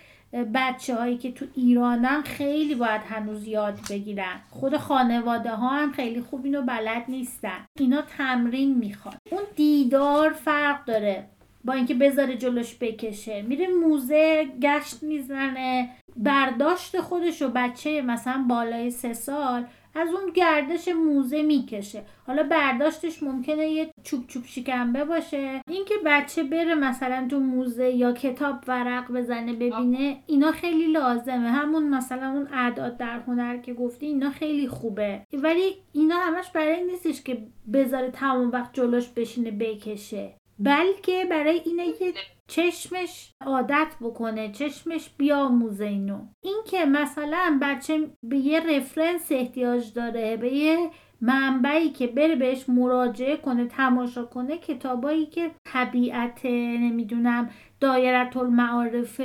بچه 0.53 0.95
هایی 0.95 1.17
که 1.17 1.31
تو 1.31 1.45
ایرانن 1.55 2.21
خیلی 2.21 2.75
باید 2.75 3.01
هنوز 3.01 3.47
یاد 3.47 3.79
بگیرن. 3.89 4.39
خود 4.49 4.77
خانواده 4.77 5.51
ها 5.51 5.69
هم 5.69 5.91
خیلی 5.91 6.21
خوب 6.21 6.45
اینو 6.45 6.61
بلد 6.61 7.05
نیستن. 7.07 7.65
اینا 7.79 8.01
تمرین 8.01 8.77
می‌خواد 8.77 9.17
اون 9.31 9.43
دیدار 9.55 10.31
فرق 10.31 10.85
داره. 10.85 11.29
با 11.65 11.73
اینکه 11.73 11.93
بذاره 11.93 12.37
جلوش 12.37 12.75
بکشه. 12.81 13.41
میره 13.41 13.67
موزه 13.67 14.45
گشت 14.61 15.03
می‌زنه. 15.03 15.89
برداشت 16.17 16.99
خودش 17.01 17.41
و 17.41 17.49
بچه 17.55 18.01
مثلا 18.01 18.45
بالای 18.49 18.89
سه 18.89 19.13
سال 19.13 19.65
از 19.95 20.09
اون 20.09 20.31
گردش 20.33 20.87
موزه 20.87 21.41
می‌کشه. 21.41 22.03
حالا 22.27 22.43
برداشتش 22.43 23.23
ممکنه 23.23 23.69
یه 23.69 23.91
چوب 24.03 24.27
چوب 24.27 24.45
شکنبه 24.45 25.05
باشه. 25.05 25.61
اینکه 25.69 25.93
بچه 26.05 26.43
بره 26.43 26.75
مثلا 26.75 27.27
تو 27.29 27.39
موزه 27.39 27.89
یا 27.89 28.11
کتاب 28.11 28.55
ورق 28.67 29.11
بزنه 29.11 29.53
ببینه 29.53 30.17
اینا 30.27 30.51
خیلی 30.51 30.87
لازمه. 30.91 31.49
همون 31.49 31.89
مثلا 31.89 32.31
اون 32.31 32.47
اعداد 32.53 32.97
در 32.97 33.19
هنر 33.19 33.57
که 33.57 33.73
گفتی 33.73 34.05
اینا 34.05 34.29
خیلی 34.29 34.67
خوبه. 34.67 35.21
ولی 35.33 35.75
اینا 35.93 36.15
همش 36.15 36.49
برای 36.49 36.85
نیستش 36.85 37.23
که 37.23 37.47
بذاره 37.73 38.11
تمام 38.11 38.51
وقت 38.51 38.73
جلوش 38.73 39.07
بشینه 39.07 39.51
بکشه. 39.51 40.38
بلکه 40.59 41.25
برای 41.29 41.61
اینه 41.65 41.93
که 41.93 42.13
چشمش 42.47 43.33
عادت 43.45 43.87
بکنه 44.01 44.51
چشمش 44.51 45.09
بیاموزه 45.17 45.85
اینو. 45.85 46.19
این 46.41 46.61
که 46.65 46.85
مثلا 46.85 47.59
بچه 47.61 48.07
به 48.23 48.37
یه 48.37 48.59
رفرنس 48.59 49.31
احتیاج 49.31 49.93
داره 49.93 50.37
به 50.37 50.53
یه 50.53 50.89
منبعی 51.21 51.89
که 51.89 52.07
بره 52.07 52.35
بهش 52.35 52.69
مراجعه 52.69 53.37
کنه 53.37 53.65
تماشا 53.65 54.25
کنه 54.25 54.57
کتابایی 54.57 55.25
که 55.25 55.51
طبیعت 55.65 56.45
نمی‌دونم 56.45 57.49
دایرت 57.79 58.37
المعارف 58.37 59.21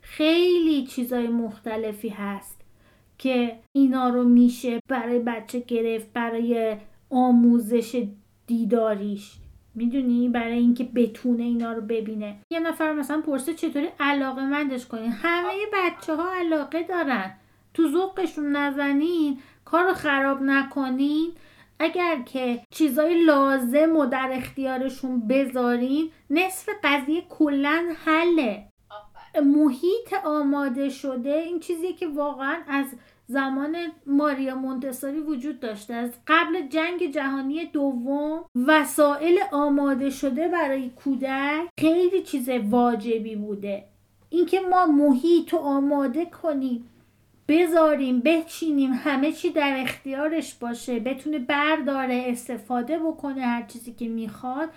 خیلی 0.00 0.86
چیزای 0.86 1.28
مختلفی 1.28 2.08
هست 2.08 2.60
که 3.18 3.58
اینا 3.72 4.08
رو 4.08 4.24
میشه 4.24 4.80
برای 4.88 5.18
بچه 5.18 5.60
گرفت 5.60 6.12
برای 6.12 6.76
آموزش 7.10 8.04
دیداریش. 8.46 9.32
می‌دونی؟ 9.78 10.28
برای 10.28 10.58
اینکه 10.58 10.84
بتونه 10.84 11.42
اینا 11.42 11.72
رو 11.72 11.80
ببینه. 11.80 12.36
یه 12.50 12.60
نفر 12.60 12.92
مثلا 12.92 13.20
پرسه 13.20 13.54
چطوری 13.54 13.88
علاقه 14.00 14.42
مندش 14.44 14.86
کنین 14.86 15.10
همه 15.10 15.52
بچه 15.72 16.16
ها 16.16 16.34
علاقه 16.34 16.82
دارن. 16.82 17.32
تو 17.74 17.88
ذوقشون 17.88 18.56
نزنین 18.56 19.38
کار 19.64 19.84
رو 19.84 19.94
خراب 19.94 20.42
نکنین. 20.42 21.32
اگر 21.78 22.22
که 22.22 22.60
چیزای 22.70 23.24
لازم 23.24 23.96
و 23.96 24.06
در 24.06 24.30
اختیارشون 24.32 25.28
بذارین 25.28 26.10
نصف 26.30 26.68
قضیه 26.84 27.22
کلا 27.28 27.94
حله. 28.04 28.68
محیط 29.44 30.14
آماده 30.24 30.88
شده 30.88 31.34
این 31.34 31.60
چیزی 31.60 31.92
که 31.92 32.06
واقعا 32.06 32.56
از 32.68 32.86
زمان 33.30 33.76
ماریا 34.06 34.54
مونتساری 34.54 35.20
وجود 35.20 35.60
داشته. 35.60 35.94
از 35.94 36.10
قبل 36.26 36.68
جنگ 36.68 37.10
جهانی 37.10 37.64
دوم 37.64 38.44
وسایل 38.66 39.38
آماده 39.52 40.10
شده 40.10 40.48
برای 40.48 40.90
کودک 40.90 41.68
خیلی 41.80 42.22
چیز 42.22 42.48
واجبی 42.48 43.36
بوده. 43.36 43.84
اینکه 44.30 44.60
ما 44.60 44.86
محیط 44.86 45.52
رو 45.52 45.58
آماده 45.58 46.24
کنیم 46.24 46.88
بذاریم 47.48 48.20
بچینیم 48.20 48.92
همه 48.92 49.32
چی 49.32 49.50
در 49.50 49.76
اختیارش 49.78 50.54
باشه 50.54 51.00
بتونه 51.00 51.38
برداره 51.38 52.24
استفاده 52.26 52.98
بکنه 52.98 53.40
هر 53.40 53.62
چیزی 53.62 53.92
که 53.92 54.08
می‌خواد 54.08 54.68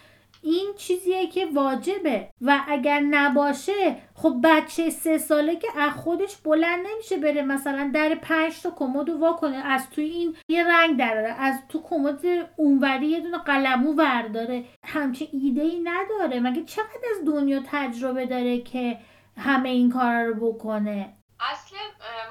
این 0.42 0.74
چیزیه 0.78 1.28
که 1.28 1.46
واجبه. 1.54 2.30
و 2.42 2.60
اگر 2.68 3.00
نباشه 3.00 4.02
خب 4.16 4.36
بچه 4.44 4.90
سه 4.90 5.18
ساله 5.18 5.56
که 5.56 5.68
از 5.78 5.94
خودش 5.94 6.38
بلند 6.38 6.88
نمیشه 6.88 7.18
بره 7.18 7.42
مثلا 7.42 7.92
در 7.94 8.16
پنج 8.16 8.62
تا 8.62 8.72
کمد 8.72 9.10
وا 9.10 9.34
کنه 9.34 9.58
از 9.58 9.90
توی 9.90 10.06
این 10.06 10.38
یه 10.48 10.68
رنگ 10.68 10.98
داره 10.98 11.36
از 11.40 11.60
تو 11.70 11.82
کمد 11.82 12.26
اونوری 12.56 13.08
یه 13.08 13.20
دونه 13.20 13.38
قلمو 13.38 13.94
ورداره. 13.94 14.66
همچین 14.86 15.28
ایده 15.32 15.62
ای 15.62 15.80
نداره. 15.84 16.40
مگه 16.40 16.64
چقدر 16.64 17.02
از 17.12 17.26
دنیا 17.26 17.62
تجربه 17.66 18.26
داره 18.26 18.62
که 18.62 18.98
همه 19.38 19.70
این 19.70 19.92
کارا 19.92 20.22
رو 20.22 20.54
بکنه؟ 20.54 21.14
اصل 21.40 21.76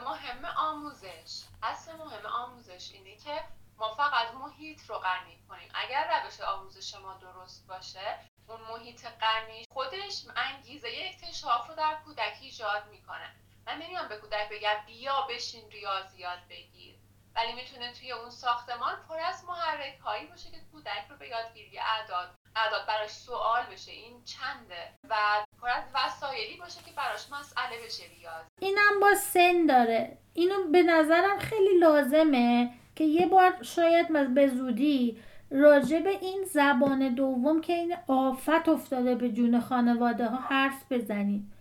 مهم 0.05 0.45
آموزش. 0.59 1.45
اصل 1.63 1.93
مهم 1.93 2.27
آموزش 2.45 2.91
اینه 2.95 3.17
که 3.17 3.60
ما 3.81 3.95
فقط 3.95 4.35
محیط 4.35 4.81
رو 4.89 4.99
غنی 4.99 5.39
کنیم 5.49 5.69
اگر 5.75 6.23
روش 6.25 6.41
آموزش 6.41 6.95
ما 6.95 7.15
درست 7.15 7.67
باشه 7.67 8.19
اون 8.49 8.61
محیط 8.61 9.07
غنی 9.07 9.65
خودش 9.73 10.25
انگیزه 10.37 10.89
اکتشاف 10.89 11.69
رو 11.69 11.75
در 11.75 11.97
کودک 12.05 12.39
ایجاد 12.41 12.89
می‌کنه. 12.91 13.35
من 13.67 13.79
نمیام 13.79 14.09
به 14.09 14.17
کودک 14.17 14.49
بگم 14.49 14.77
بیا 14.87 15.27
بشین 15.31 15.71
ریاضیات 15.71 16.39
بگیر. 16.51 16.95
ولی 17.35 17.53
می‌تونه 17.53 17.93
توی 17.93 18.13
اون 18.13 18.31
ساختمان 18.31 18.97
پر 19.09 19.19
از 19.21 19.45
محرک 19.45 19.99
هایی 19.99 20.27
باشه 20.27 20.51
که 20.51 20.61
کودک 20.73 21.07
رو 21.11 21.17
به 21.17 21.29
یادگیری 21.29 21.79
اعداد 21.79 22.31
اعداد 22.57 22.87
براش 22.87 23.11
سوال 23.11 23.63
بشه. 23.67 23.93
این 23.93 24.25
چنده؟ 24.25 24.95
و 25.09 25.17
پر 25.63 25.69
از 25.69 25.85
وسایلی 25.95 26.57
باشه 26.57 26.83
که 26.83 26.91
براش 26.93 27.31
مسئله 27.31 27.79
بشه 27.87 28.05
ریاضی 28.05 28.49
اینم 28.61 29.01
با 29.01 29.15
سن 29.15 29.67
داره. 29.67 30.19
اینو 30.35 30.71
به 30.73 30.83
نظرم 30.83 31.39
خیلی 31.39 31.79
لازمه. 31.79 32.80
که 33.01 33.07
یه 33.07 33.27
بار 33.27 33.53
شاید 33.63 34.35
به 34.35 34.49
زودی 34.49 35.17
راجع 35.51 36.01
به 36.01 36.11
این 36.11 36.45
زبان 36.45 37.15
دوم 37.15 37.61
که 37.61 37.73
این 37.73 37.95
آفت 38.07 38.69
افتاده 38.69 39.15
به 39.15 39.31
جون 39.31 39.61
خانواده 39.61 40.27
ها 40.27 40.37
حرف 40.37 40.93
بزنیم. 40.93 41.53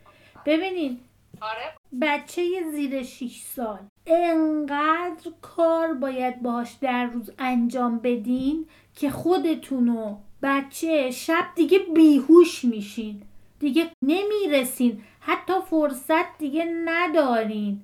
ببینید 0.45 0.99
آره. 1.41 1.73
بچه 2.01 2.41
زیر 2.71 3.03
6 3.03 3.41
سال. 3.55 3.79
انقدر 4.07 5.31
کار 5.41 5.93
باید 5.93 6.41
باش 6.41 6.73
در 6.81 7.05
روز 7.05 7.31
انجام 7.39 7.99
بدین 7.99 8.65
که 8.95 9.09
خودتونو 9.09 10.17
بچه 10.43 11.11
شب 11.11 11.45
دیگه 11.55 11.79
بیهوش 11.95 12.65
میشین. 12.65 13.21
دیگه 13.59 13.91
نمی‌رسین. 14.01 15.01
حتی 15.19 15.53
فرصت 15.69 16.37
دیگه 16.37 16.65
ندارین. 16.85 17.81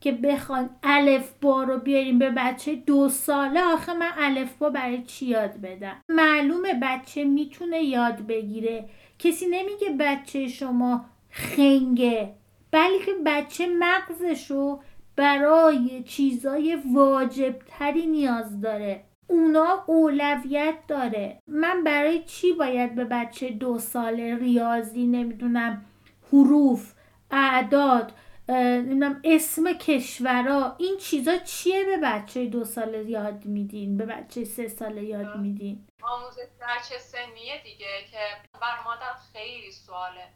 که 0.00 0.12
بخوان 0.12 0.70
الف 0.82 1.32
با 1.40 1.62
رو 1.62 1.78
بیاریم 1.78 2.18
به 2.18 2.30
بچه 2.30 2.74
دو 2.74 3.08
ساله 3.08 3.62
آخه 3.62 3.94
من 3.94 4.10
الف 4.18 4.56
با 4.58 4.70
برای 4.70 5.02
چی 5.02 5.26
یاد 5.26 5.60
بدم؟ 5.60 5.96
معلومه 6.08 6.74
بچه 6.82 7.24
می‌تونه 7.24 7.82
یاد 7.82 8.26
بگیره. 8.26 8.88
کسی 9.18 9.46
نمیگه 9.46 9.90
بچه 10.00 10.48
شما 10.48 11.04
خنگه. 11.30 12.34
بلکه 12.70 13.12
بچه 13.26 13.66
مغزش 13.66 14.50
رو 14.50 14.80
برای 15.16 16.02
چیزای 16.02 16.78
واجبتری 16.94 18.06
نیاز 18.06 18.60
داره. 18.60 19.04
اونا 19.26 19.84
اولویت 19.86 20.74
داره. 20.88 21.38
من 21.46 21.84
برای 21.84 22.22
چی 22.26 22.52
باید 22.52 22.94
به 22.94 23.04
بچه 23.04 23.50
دو 23.50 23.78
ساله 23.78 24.36
ریاضی 24.36 25.06
نمی‌دونم 25.06 25.84
حروف 26.32 26.92
اعداد 27.30 28.12
نمی‌دونم 28.48 29.20
اسم 29.24 29.72
کشورا 29.72 30.76
این 30.78 30.98
چیزا 30.98 31.36
چیه 31.36 31.84
به 31.84 31.96
بچه 31.96 32.46
دو 32.46 32.64
ساله 32.64 33.10
یاد 33.10 33.44
میدین؟ 33.44 33.96
به 33.96 34.06
بچه 34.06 34.44
سه 34.44 34.68
ساله 34.68 35.04
یاد 35.04 35.36
میدین؟ 35.36 35.86
آموزش 36.02 36.46
در 36.60 36.78
چه 36.88 36.98
سنیه 36.98 37.62
دیگه 37.62 38.04
که 38.10 38.18
بر 38.60 38.82
مادر 38.84 39.14
خیلی 39.32 39.72
سواله 39.72 40.28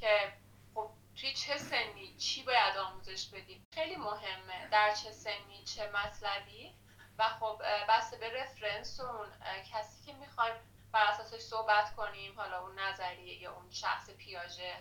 که 0.00 0.32
خب 0.74 0.90
توی 1.16 1.32
چه 1.32 1.58
سنی؟ 1.58 2.14
چی 2.18 2.42
باید 2.42 2.76
آموزش 2.76 3.26
بدیم؟ 3.28 3.66
خیلی 3.74 3.96
مهمه 3.96 4.68
در 4.72 4.94
چه 4.94 5.10
سنی 5.10 5.64
چه 5.64 5.82
مطلبی 5.82 6.70
و 7.18 7.24
خب 7.24 7.62
بسته 7.88 8.16
به 8.16 8.26
رفرنس 8.42 9.00
اون 9.00 9.28
کسی 9.72 10.06
که 10.06 10.18
می‌خوایم 10.18 10.54
بر 10.92 11.04
اساسش 11.10 11.40
صحبت 11.40 11.94
کنیم 11.96 12.32
حالا 12.36 12.60
اون 12.60 12.78
نظریه 12.78 13.42
یا 13.42 13.52
اون 13.52 13.70
شخص 13.70 14.10
پیاژه 14.10 14.72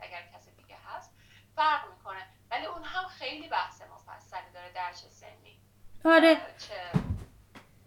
اگر 0.00 0.22
کسی 0.34 0.50
دیگه 0.56 0.76
هست. 0.86 1.12
فرق 1.56 1.80
می‌کنه. 1.96 2.22
ولی 2.50 2.66
اون 2.66 2.82
هم 2.82 3.04
خیلی 3.08 3.48
بحث 3.48 3.82
مفصلی 3.82 4.50
داره 4.54 4.72
در 4.74 4.92
چه 4.92 5.08
سنی. 5.10 5.58
آره. 6.04 6.34
چه 6.34 6.98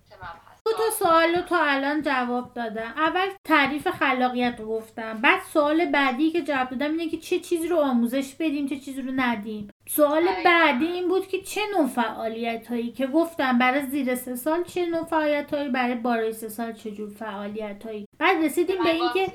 چه 0.10 0.16
مبحث. 0.18 0.60
دو 0.66 0.72
تا 0.72 0.90
سوال 1.00 1.36
رو 1.36 1.42
تا 1.42 1.64
الان 1.64 2.02
جواب 2.02 2.54
دادم. 2.54 2.94
اول 2.98 3.30
تعریف 3.44 3.88
خلاقیت 3.88 4.56
رو 4.60 4.66
گفتم. 4.66 5.22
بعد 5.22 5.42
سوال 5.54 5.86
بعدی 5.86 6.32
که 6.32 6.42
جواب 6.42 6.70
دادم 6.70 6.92
اینه 6.92 7.10
که 7.10 7.18
چه 7.18 7.40
چیزی 7.40 7.68
رو 7.68 7.80
آموزش 7.80 8.36
بدیم 8.36 8.68
چه 8.68 8.80
چیزی 8.80 9.02
رو 9.02 9.12
ندیم. 9.16 9.70
سوال 9.90 10.26
بعدی 10.46 10.86
این 10.86 11.08
بود 11.08 11.28
که 11.28 11.42
چه 11.42 11.62
نوع 11.78 11.88
فعالیت 11.88 12.68
هایی 12.68 12.92
که 12.92 13.08
گفتم 13.08 13.58
برای 13.60 13.86
زیر 13.86 14.16
سه 14.16 14.36
سال 14.36 14.64
چه 14.64 14.86
نوع 14.86 15.06
فعالیت 15.06 15.54
هایی 15.54 15.70
برای 15.70 15.96
بالای 15.96 16.34
سه 16.34 16.50
سال 16.50 16.74
چه 16.74 16.92
جور 16.92 17.10
فعالیت 17.10 17.86
هایی 17.86 18.08
بعد 18.20 18.44
رسیدیم 18.44 18.84
به 18.84 18.90
اینکه 18.90 19.34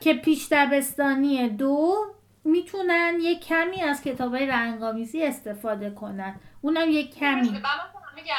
که 0.00 0.14
پیش 0.14 0.48
دبستانی 0.50 1.48
دو 1.48 2.15
می‌تونن 2.46 3.18
یه 3.20 3.38
کمی 3.38 3.82
از 3.82 4.02
کتاب 4.02 4.34
های 4.34 4.46
رنگامیزی 4.46 5.24
استفاده 5.24 5.90
کنن. 5.90 6.40
اونم 6.60 6.90
یه 6.90 7.06
کمی. 7.10 7.62
میگم 8.16 8.34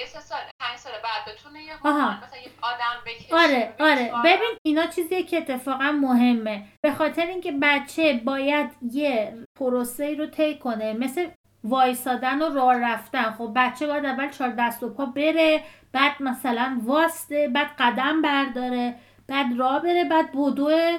یه 0.00 0.06
سه 0.06 0.20
سال 0.20 0.38
پنج 0.60 0.78
سال 0.78 0.92
بعد 0.92 1.34
بتونه 1.34 1.62
یه 1.62 1.76
مثلا 1.76 2.38
یه 2.44 2.50
آدم 2.62 3.04
بکشه 3.06 3.34
آره 3.34 3.74
آره. 3.80 4.12
ببین 4.24 4.58
اینا 4.62 4.86
چیزیه 4.86 5.22
که 5.22 5.38
اتفاقا 5.38 5.92
مهمه. 5.92 6.64
به 6.80 6.92
خاطر 6.92 7.26
اینکه 7.26 7.52
بچه 7.62 8.20
باید 8.24 8.70
یه 8.92 9.34
پروسه 9.54 10.14
رو 10.14 10.26
طی 10.26 10.58
کنه. 10.58 10.92
مثل 10.92 11.28
وایسادن 11.64 12.42
و 12.42 12.54
راه 12.54 12.78
رفتن. 12.78 13.30
خب 13.30 13.52
بچه 13.56 13.86
باید 13.86 14.04
اول 14.04 14.30
چهار 14.30 14.50
دست 14.50 14.82
و 14.82 14.88
پا 14.88 15.06
بره 15.06 15.64
بعد 15.92 16.22
مثلا 16.22 16.80
واسته 16.84 17.48
بعد 17.48 17.70
قدم 17.78 18.22
برداره 18.22 18.94
بعد 19.28 19.46
راه 19.58 19.82
بره 19.82 20.04
بعد 20.04 20.32
بدوه 20.32 20.98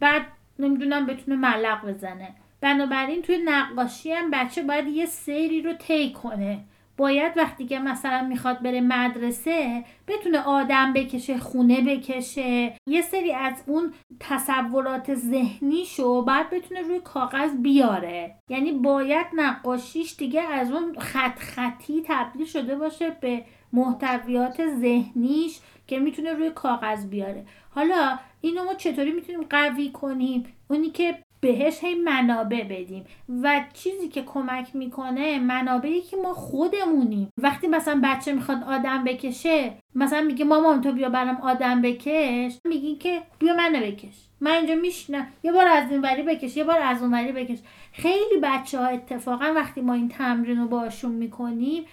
بعد 0.00 0.22
نمی‌دونم 0.62 1.06
بتونه 1.06 1.36
ملق 1.36 1.86
بزنه. 1.86 2.28
بنابراین 2.60 3.22
توی 3.22 3.38
نقاشی 3.44 4.12
هم 4.12 4.30
بچه 4.30 4.62
باید 4.62 4.86
یه 4.88 5.06
سری 5.06 5.62
رو 5.62 5.72
طی 5.72 6.12
کنه. 6.12 6.58
باید 6.96 7.32
وقتی 7.36 7.66
که 7.66 7.78
مثلا 7.78 8.22
می‌خواد 8.22 8.62
بره 8.62 8.80
مدرسه 8.80 9.84
بتونه 10.08 10.40
آدم 10.40 10.92
بکشه 10.92 11.38
خونه 11.38 11.80
بکشه. 11.80 12.74
یه 12.86 13.02
سری 13.02 13.32
از 13.32 13.62
اون 13.66 13.92
تصورات 14.20 15.14
ذهنیشو 15.14 16.22
باید 16.22 16.50
بتونه 16.50 16.82
روی 16.82 17.00
کاغذ 17.00 17.56
بیاره. 17.56 18.34
یعنی 18.48 18.72
باید 18.72 19.26
نقاشیش 19.34 20.16
دیگه 20.16 20.42
از 20.42 20.72
اون 20.72 20.98
خط 20.98 21.38
خطی 21.38 22.02
تبدیل 22.06 22.46
شده 22.46 22.76
باشه 22.76 23.16
به 23.20 23.44
محتویات 23.72 24.66
ذهنیش 24.66 25.60
که 25.86 25.98
می‌تونه 25.98 26.32
روی 26.32 26.50
کاغذ 26.50 27.06
بیاره. 27.06 27.46
حالا 27.70 28.18
اینو 28.42 28.64
ما 28.64 28.74
چطوری 28.74 29.12
می‌تونیم 29.12 29.42
قوی 29.50 29.90
کنیم؟ 29.90 30.44
اونی 30.68 30.90
که 30.90 31.18
بهش 31.40 31.84
هی 31.84 31.94
منابع 31.94 32.64
بدیم. 32.64 33.04
و 33.42 33.64
چیزی 33.72 34.08
که 34.08 34.22
کمک 34.22 34.76
می‌کنه 34.76 35.38
منابعی 35.38 36.00
که 36.00 36.16
ما 36.16 36.34
خودمونیم. 36.34 37.28
وقتی 37.38 37.68
مثلا 37.68 38.00
بچه 38.04 38.32
می‌خواد 38.32 38.62
آدم 38.62 39.04
بکشه 39.04 39.72
مثلا 39.94 40.20
میگه 40.20 40.44
مامان 40.44 40.80
تو 40.80 40.92
بیا 40.92 41.08
برام 41.08 41.36
آدم 41.36 41.82
بکش 41.82 42.58
میگی 42.64 42.96
که 42.96 43.22
بیا 43.38 43.54
منو 43.54 43.80
بکش. 43.80 44.14
من 44.40 44.50
اینجا 44.50 44.74
میشنم 44.74 45.26
یه 45.42 45.52
بار 45.52 45.68
از 45.68 45.90
این 45.90 46.00
وری 46.00 46.22
بکش 46.22 46.56
یه 46.56 46.64
بار 46.64 46.78
از 46.78 47.02
اون 47.02 47.14
وری 47.14 47.32
بکش. 47.32 47.58
خیلی 47.92 48.40
بچه 48.42 48.78
ها 48.78 48.86
اتفاقا 48.86 49.52
وقتی 49.56 49.80
ما 49.80 49.94
این 49.94 50.08
تمرین 50.08 50.58
رو 50.58 50.68
باشون 50.68 51.12
می‌کنیم 51.12 51.84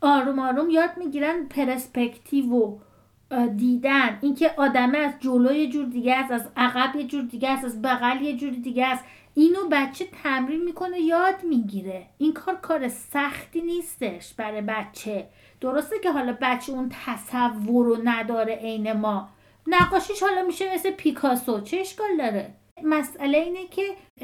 آروم 0.00 0.38
آروم 0.38 0.70
یاد 0.70 0.90
می‌گیرن 0.96 1.46
پرسپکتیو 1.46 2.54
و 2.54 2.78
دیدن. 3.56 4.18
اینکه 4.20 4.50
آدمه 4.56 4.98
از 4.98 5.12
جلو 5.20 5.52
یه 5.52 5.68
جور 5.68 5.86
دیگه 5.86 6.16
است 6.16 6.30
از 6.30 6.48
عقب 6.56 6.96
یه 6.96 7.04
جور 7.04 7.22
دیگه 7.22 7.50
است 7.50 7.64
از 7.64 7.82
بغل 7.82 8.22
یه 8.22 8.36
جور 8.36 8.50
دیگه 8.50 8.86
است. 8.86 9.04
اینو 9.34 9.58
بچه 9.70 10.04
تمرین 10.22 10.64
می‌کنه 10.64 11.00
یاد 11.00 11.44
می‌گیره. 11.44 12.06
این 12.18 12.32
کار 12.32 12.54
کار 12.54 12.88
سختی 12.88 13.62
نیستش 13.62 14.34
برای 14.34 14.60
بچه. 14.60 15.26
درسته 15.60 15.98
که 15.98 16.12
حالا 16.12 16.36
بچه 16.40 16.72
اون 16.72 16.92
تصور 17.06 17.86
رو 17.86 17.98
نداره 18.04 18.54
عین 18.54 18.92
ما. 18.92 19.28
نقاشیش 19.66 20.22
حالا 20.22 20.42
میشه 20.42 20.74
مثل 20.74 20.90
پیکاسو. 20.90 21.60
چه 21.60 21.76
اشکال 21.76 22.16
داره؟ 22.18 22.54
مسئله 22.84 23.38
اینه 23.38 23.66
که 23.66 23.82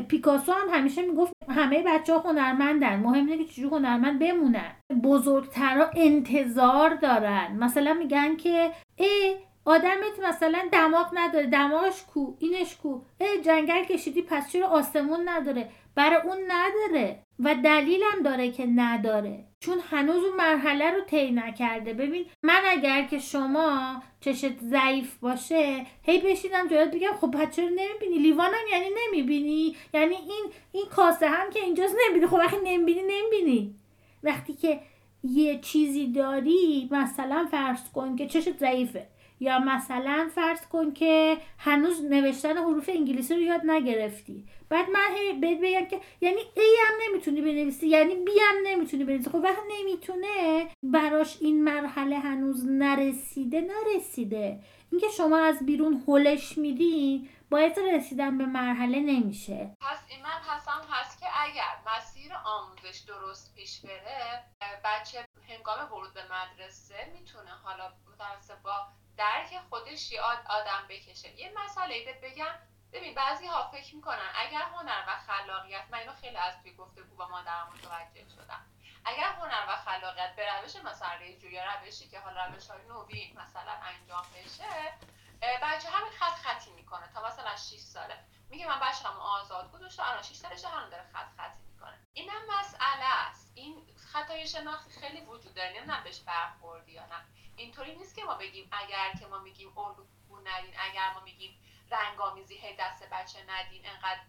پیکاسو 0.08 0.52
هم 0.52 0.68
همیشه 0.78 1.02
می‌گفت 1.02 1.32
همه 1.48 1.82
بچه 1.86 2.14
ها 2.14 2.30
هنرمندن. 2.30 2.96
مهم 2.96 3.26
اینه 3.26 3.44
که 3.44 3.52
چجور 3.52 3.72
هنرمند 3.72 4.18
بمونن. 4.18 4.72
بزرگترها 5.04 5.86
انتظار 5.96 6.94
دارن. 6.94 7.56
مثلا 7.58 7.94
میگن 7.94 8.36
که 8.36 8.70
ای 9.00 9.36
آدمت 9.64 10.18
مثلا 10.28 10.68
دماغ 10.72 11.10
نداره 11.14 11.46
دماغش 11.46 12.02
کو 12.02 12.34
اینش 12.38 12.76
کو. 12.76 13.00
ای 13.20 13.42
جنگل 13.44 13.84
کشیدی 13.84 14.22
پس 14.22 14.52
چرا 14.52 14.66
آسمون 14.66 15.28
نداره؟ 15.28 15.68
برای 15.94 16.20
اون 16.24 16.38
نداره. 16.48 17.22
و 17.44 17.54
دلیلم 17.64 18.22
داره 18.24 18.50
که 18.50 18.66
نداره. 18.66 19.44
چون 19.60 19.78
هنوز 19.90 20.24
اون 20.24 20.36
مرحله 20.36 20.90
رو 20.90 21.00
طی 21.00 21.30
نکرده. 21.30 21.94
ببین 21.94 22.26
من 22.42 22.60
اگر 22.66 23.02
که 23.02 23.18
شما 23.18 24.02
چشت 24.20 24.58
ضعیف 24.58 25.18
باشه 25.18 25.86
هی 26.02 26.18
بشینم 26.18 26.68
جایت 26.68 26.90
بگم 26.90 27.12
خب 27.20 27.42
بچه 27.42 27.62
رو 27.62 27.68
نمی‌بینی؟ 27.68 28.18
لیوانم 28.18 28.66
یعنی 28.72 28.86
نمی‌بینی؟ 29.06 29.76
یعنی 29.94 30.14
این 30.14 30.44
این 30.72 30.86
کاسه 30.86 31.28
هم 31.28 31.50
که 31.50 31.60
اینجاست 31.60 31.94
نمی‌بینی. 32.04 32.26
خب 32.26 32.36
وقتی 32.36 32.56
نمی‌بینی 32.64 33.02
نمی‌بینی. 33.02 33.74
وقتی 34.22 34.54
که 34.54 34.80
یه 35.24 35.58
چیزی 35.58 36.12
داری 36.12 36.88
مثلا 36.90 37.48
فرض 37.50 37.90
کن 37.94 38.16
که 38.16 38.26
چشت 38.26 38.58
ضعیفه. 38.58 39.06
یا 39.42 39.58
مثلا 39.58 40.30
فرض 40.34 40.66
کن 40.66 40.92
که 40.92 41.36
هنوز 41.58 42.04
نوشتن 42.04 42.56
حروف 42.56 42.90
انگلیسی 42.92 43.34
رو 43.34 43.40
یاد 43.40 43.60
نگرفتی. 43.64 44.44
بعد 44.68 44.90
من 44.90 45.40
بهت 45.40 45.58
بگم 45.62 45.84
که 45.84 46.00
یعنی 46.20 46.40
ای 46.56 46.76
هم 46.88 46.94
نمی‌تونی 47.08 47.40
بنویسی 47.40 47.88
یعنی 47.88 48.14
بی 48.14 48.32
هم 48.40 48.54
نمی‌تونی 48.66 49.04
بنویسی. 49.04 49.30
خب 49.30 49.34
وقتی 49.34 49.60
نمی‌تونه 49.80 50.66
براش 50.82 51.38
این 51.40 51.64
مرحله 51.64 52.18
هنوز 52.18 52.66
نرسیده 52.66 53.60
نرسیده. 53.60 54.60
اینکه 54.90 55.08
شما 55.16 55.38
از 55.38 55.66
بیرون 55.66 56.02
هلش 56.08 56.58
میدین 56.58 57.28
باید 57.50 57.78
رسیدن 57.78 58.38
به 58.38 58.46
مرحله 58.46 59.00
نمیشه. 59.00 59.76
پس 59.80 59.98
این 60.10 60.22
من 60.22 60.54
حسم 60.54 60.82
هست 60.90 61.20
که 61.20 61.26
اگر 61.44 61.72
مسیر 61.86 62.09
آموزش 62.50 62.98
درست 62.98 63.54
پیش 63.54 63.80
بره 63.80 64.44
بچه 64.84 65.24
هنگام 65.48 65.92
ورود 65.92 66.14
به 66.14 66.24
مدرسه 66.24 67.04
می‌تونه 67.12 67.50
حالا 67.50 67.92
متوسط 68.12 68.58
با 68.58 68.86
درک 69.16 69.60
خودش 69.68 70.12
یه 70.12 70.22
آدم 70.48 70.86
بکشه. 70.88 71.40
یه 71.40 71.52
مسئله 71.64 72.04
بهت 72.04 72.20
بگم. 72.20 72.58
ببین 72.92 73.14
بعضی 73.14 73.46
ها 73.46 73.70
فکر 73.70 73.94
می‌کنن 73.94 74.28
اگر 74.34 74.62
هنر 74.62 75.04
و 75.08 75.16
خلاقیت 75.16 75.84
من 75.90 75.98
اینو 75.98 76.12
خیلی 76.12 76.36
از 76.36 76.62
توی 76.62 76.74
گفتگو 76.74 77.16
با 77.16 77.28
مادرم 77.28 77.72
متوجه 77.74 78.28
شدم. 78.28 78.66
اگر 79.04 79.32
هنر 79.32 79.64
و 79.68 79.76
خلاقیت 79.76 80.36
به 80.36 80.60
روش 80.60 80.76
مثلا 80.76 81.14
ریجو 81.14 81.50
یا 81.50 81.74
روشی 81.74 82.08
که 82.08 82.20
حالا 82.20 82.46
روش 82.46 82.70
های 82.70 82.82
نوین 82.88 83.40
مثلا 83.40 83.72
انجام 83.72 84.26
بشه 84.34 84.94
بچه 85.42 85.88
همین 85.88 86.12
خط 86.12 86.34
خطی 86.34 86.70
می‌کنه 86.70 87.12
تا 87.14 87.26
مثلا 87.26 87.56
6 87.56 87.78
ساله. 87.78 88.24
میگه 88.50 88.66
من 88.68 88.80
بچه 88.80 89.08
هم 89.08 89.16
آزاد 89.20 89.72
گذاشته 89.72 90.08
الان 90.08 90.22
6 90.22 90.34
سالشه 90.34 90.68
هنوز 90.68 90.90
داره 90.90 91.04
خط 91.12 91.28
خطی 91.36 91.62
می‌کنه. 91.72 91.98
اینم 92.12 92.42
مسئله 92.60 93.04
است. 93.04 93.52
این 93.54 93.86
خطای 94.12 94.48
شناختی 94.48 95.00
خیلی 95.00 95.20
وجود 95.20 95.54
داره. 95.54 95.70
نمی‌دونم 95.70 96.04
بهش 96.04 96.20
برخوردی 96.20 96.92
یا 96.92 97.06
نه. 97.06 97.24
اینطوری 97.56 97.96
نیست 97.96 98.16
که 98.16 98.24
ما 98.24 98.34
بگیم 98.34 98.68
اگر 98.72 99.12
که 99.12 99.26
ما 99.26 99.38
میگیم 99.38 99.78
الگو 99.78 100.40
ندین 100.44 100.74
اگر 100.80 101.12
ما 101.14 101.20
میگیم 101.20 101.62
رنگامیزی 101.90 102.54
هی 102.54 102.76
دست 102.76 103.02
بچه 103.02 103.44
ندین 103.48 103.86
انقدر 103.86 104.20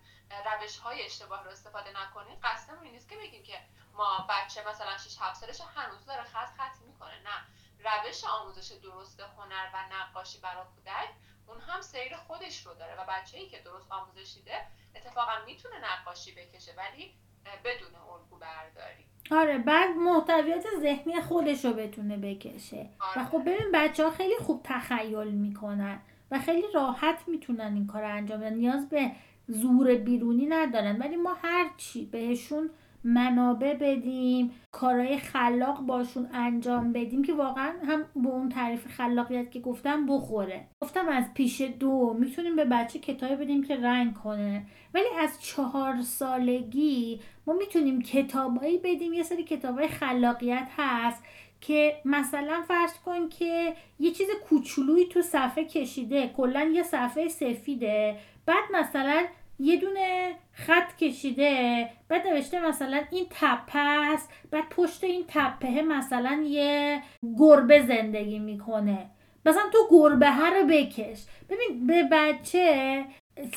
روش 0.45 0.77
های 0.77 1.05
اشتباه 1.05 1.43
رو 1.43 1.51
استفاده 1.51 2.01
نکنین 2.01 2.39
قصدمون 2.43 2.84
این 2.84 2.91
نیست 2.91 3.10
که 3.10 3.17
بگیم 3.17 3.43
که 3.43 3.62
ما 3.93 4.27
بچه 4.29 4.67
مثلا 4.67 4.97
6 4.97 5.17
7 5.19 5.39
سالش 5.39 5.62
هنوز 5.62 6.05
داره 6.05 6.23
خط 6.23 6.53
خط 6.57 6.81
می‌کنه. 6.81 7.19
نه. 7.19 7.45
روش 7.79 8.23
آموزش 8.23 8.71
درست 8.71 9.19
هنر 9.19 9.69
و 9.73 9.93
نقاشی 9.93 10.39
برای 10.39 10.65
کودک 10.75 11.10
اون 11.51 11.59
هم 11.61 11.81
سیر 11.81 12.15
خودش 12.27 12.65
رو 12.65 12.73
داره 12.73 12.93
و 12.93 13.05
بچه 13.09 13.37
ای 13.37 13.47
که 13.47 13.57
درست 13.65 13.91
آموزش 13.91 14.33
دیده 14.33 14.53
اتفاقا 14.95 15.31
می‌تونه 15.45 15.75
نقاشی 15.83 16.31
بکشه 16.31 16.71
ولی 16.77 17.13
بدون 17.63 17.95
الگو 17.95 18.37
برداری. 18.37 19.05
آره 19.31 19.57
بعد 19.57 19.89
محتویات 19.89 20.63
ذهنی 20.79 21.21
خودش 21.21 21.65
رو 21.65 21.73
بتونه 21.73 22.17
بکشه. 22.17 22.89
آره. 22.99 23.21
و 23.21 23.25
خب 23.25 23.41
ببین 23.41 23.71
بچه 23.73 24.03
ها 24.03 24.11
خیلی 24.11 24.37
خوب 24.37 24.61
تخیل 24.63 25.31
می‌کنن 25.31 26.01
و 26.31 26.39
خیلی 26.39 26.67
راحت 26.73 27.27
می‌تونن 27.27 27.73
این 27.73 27.87
کار 27.87 28.03
انجام 28.03 28.39
بدن. 28.39 28.53
نیاز 28.53 28.89
به 28.89 29.11
زور 29.47 29.95
بیرونی 29.95 30.45
ندارن 30.45 30.99
ولی 30.99 31.15
ما 31.15 31.33
هر 31.33 31.71
چی 31.77 32.05
بهشون 32.05 32.69
منابع 33.03 33.73
بدیم 33.73 34.51
کارهای 34.71 35.17
خلاق 35.17 35.79
باشون 35.79 36.29
انجام 36.33 36.93
بدیم 36.93 37.23
که 37.23 37.33
واقعا 37.33 37.73
هم 37.87 38.05
به 38.15 38.29
اون 38.29 38.49
تعریف 38.49 38.87
خلاقیت 38.87 39.51
که 39.51 39.59
گفتم 39.59 40.05
بخوره. 40.05 40.67
گفتم 40.81 41.07
از 41.07 41.33
پیش 41.33 41.61
دو 41.61 42.15
می‌تونیم 42.19 42.55
به 42.55 42.65
بچه 42.65 42.99
کتابی 42.99 43.35
بدیم 43.35 43.63
که 43.63 43.75
رنگ 43.75 44.13
کنه. 44.13 44.65
ولی 44.93 45.07
از 45.19 45.41
چهار 45.41 46.01
سالگی 46.01 47.19
ما 47.47 47.53
می‌تونیم 47.53 48.01
کتابایی 48.01 48.77
بدیم 48.77 49.13
یه 49.13 49.23
سری 49.23 49.43
کتابای 49.43 49.87
خلاقیت 49.87 50.67
هست 50.77 51.23
که 51.61 51.95
مثلا 52.05 52.61
فرض 52.67 52.93
کن 52.99 53.29
که 53.29 53.73
یه 53.99 54.11
چیز 54.11 54.27
کوچولویی 54.49 55.05
تو 55.05 55.21
صفحه 55.21 55.65
کشیده 55.65 56.27
کلا 56.27 56.63
یه 56.63 56.83
صفحه 56.83 57.27
سفیده. 57.27 58.15
بعد 58.45 58.63
مثلا 58.73 59.25
یه 59.62 59.78
دونه 59.78 60.36
خط 60.54 60.97
کشیده 60.97 61.89
بعد 62.10 62.28
نوشته 62.28 62.67
مثلا 62.67 63.04
این 63.12 63.26
تپه 63.30 63.80
است 63.80 64.30
بعد 64.52 64.69
پشت 64.69 65.04
این 65.04 65.26
تپه 65.28 65.82
مثلا 65.82 66.43
یه 66.47 67.02
گربه 67.39 67.82
زندگی 67.82 68.39
می‌کنه. 68.39 69.10
مثلا 69.45 69.63
تو 69.74 69.78
گربه 69.91 70.32
ها 70.32 70.47
رو 70.47 70.67
بکش. 70.67 71.26
ببین 71.50 71.88
به 71.88 72.04
بچه 72.12 73.06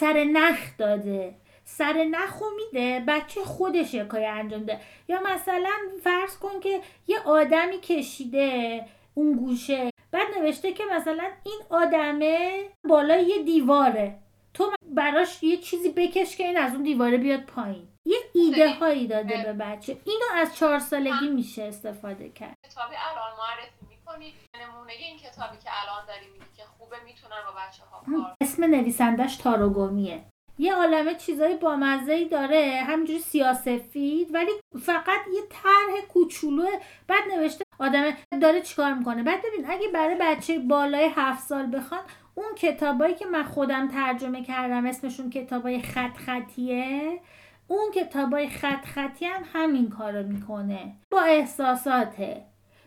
سر 0.00 0.24
نخ 0.24 0.58
داده. 0.78 1.34
سر 1.64 2.04
نخو 2.04 2.44
میده 2.56 3.04
بچه 3.08 3.40
خودش 3.40 3.94
یه 3.94 4.04
کاری 4.04 4.26
انجام 4.26 4.64
ده. 4.64 4.80
یا 5.08 5.20
مثلا 5.20 5.72
فرض 6.02 6.38
کن 6.38 6.60
که 6.60 6.80
یه 7.06 7.18
آدمی 7.24 7.80
کشیده 7.80 8.80
اون 9.14 9.36
گوشه. 9.36 9.90
بعد 10.12 10.26
نوشته 10.38 10.72
که 10.72 10.84
مثلا 10.96 11.24
این 11.44 11.60
آدمه 11.70 12.64
بالای 12.84 13.24
یه 13.24 13.42
دیواره. 13.42 14.23
تو 14.54 14.72
براش 14.82 15.42
یه 15.42 15.56
چیزی 15.56 15.88
بکش 15.88 16.36
که 16.36 16.44
این 16.46 16.56
از 16.56 16.72
اون 16.72 16.82
دیواره 16.82 17.16
بیاد 17.16 17.40
پایین. 17.40 17.88
یه 18.06 18.18
ایده 18.34 18.70
هایی 18.70 19.06
داده 19.06 19.42
به 19.42 19.52
بچه. 19.52 19.96
اینو 20.04 20.24
از 20.34 20.56
چهار 20.56 20.78
سالگی 20.78 21.28
میشه 21.28 21.62
استفاده 21.62 22.28
کرد. 22.28 22.54
کتابی 22.70 22.94
الان 22.96 23.32
معرفی 23.38 23.86
می‌کنی. 23.88 24.34
نمونه 24.60 24.92
این 24.92 25.18
کتابی 25.18 25.56
که 25.64 25.70
الان 25.82 26.06
داری 26.06 26.26
میگی 26.32 26.44
که 26.56 26.62
خوبه 26.78 26.96
می‌تونن 27.04 27.42
با 27.46 27.52
بچه 27.60 27.82
ها 27.82 28.02
کار 28.06 28.34
اسم 28.40 28.64
نویسندش 28.64 29.36
تاروگومیه 29.36 30.24
یه 30.58 30.74
عالمه 30.74 31.14
چیزای 31.14 31.56
بامزه 31.56 32.12
ای 32.12 32.24
داره. 32.24 32.84
همینجوری 32.86 33.18
سیاسفید 33.18 34.34
ولی 34.34 34.50
فقط 34.82 35.20
یه 35.34 35.42
طرح 35.50 36.06
کوچولو 36.08 36.66
بعد 37.08 37.28
نوشته 37.28 37.64
آدم 37.78 38.12
داره 38.42 38.60
چیکار 38.60 38.94
می‌کنه. 38.94 39.22
بعد 39.22 39.42
ببین 39.42 39.70
اگه 39.70 39.88
برای 39.88 40.16
بچه 40.20 40.58
بالای 40.58 41.10
هفت 41.16 41.48
سال 41.48 41.76
بخوان 41.76 42.00
اون 42.34 42.54
کتابایی 42.54 43.14
که 43.14 43.26
من 43.26 43.42
خودم 43.42 43.88
ترجمه 43.88 44.44
کردم 44.44 44.86
اسمشون 44.86 45.30
کتابای 45.30 45.82
خط 45.82 46.16
خطیه. 46.16 47.20
اون 47.68 47.90
کتابای 47.94 48.48
خط 48.48 48.84
خطی 48.84 49.24
هم 49.24 49.42
همین 49.52 49.90
کارو 49.90 50.22
می‌کنه. 50.22 50.96
با 51.10 51.20
احساساته. 51.20 52.44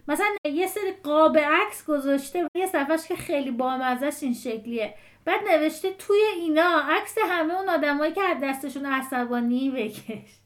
مثلا 0.08 0.28
یه 0.46 0.68
سری 0.68 0.92
قاب 1.04 1.38
عکس 1.38 1.86
گذاشته 1.86 2.48
یه 2.56 2.66
صفحش 2.66 3.08
که 3.08 3.16
خیلی 3.16 3.52
بامزش 3.52 4.24
این 4.24 4.34
شکلیه. 4.34 4.94
بعد 5.26 5.40
نوشته 5.48 5.92
توی 5.92 6.22
اینا 6.36 6.82
عکس 6.90 7.16
همه 7.30 7.54
اون 7.54 7.70
آدمایی 7.70 8.14
که 8.14 8.24
از 8.24 8.38
دستشون 8.44 8.86
عصبانی 8.86 9.70
بکش. 9.70 10.40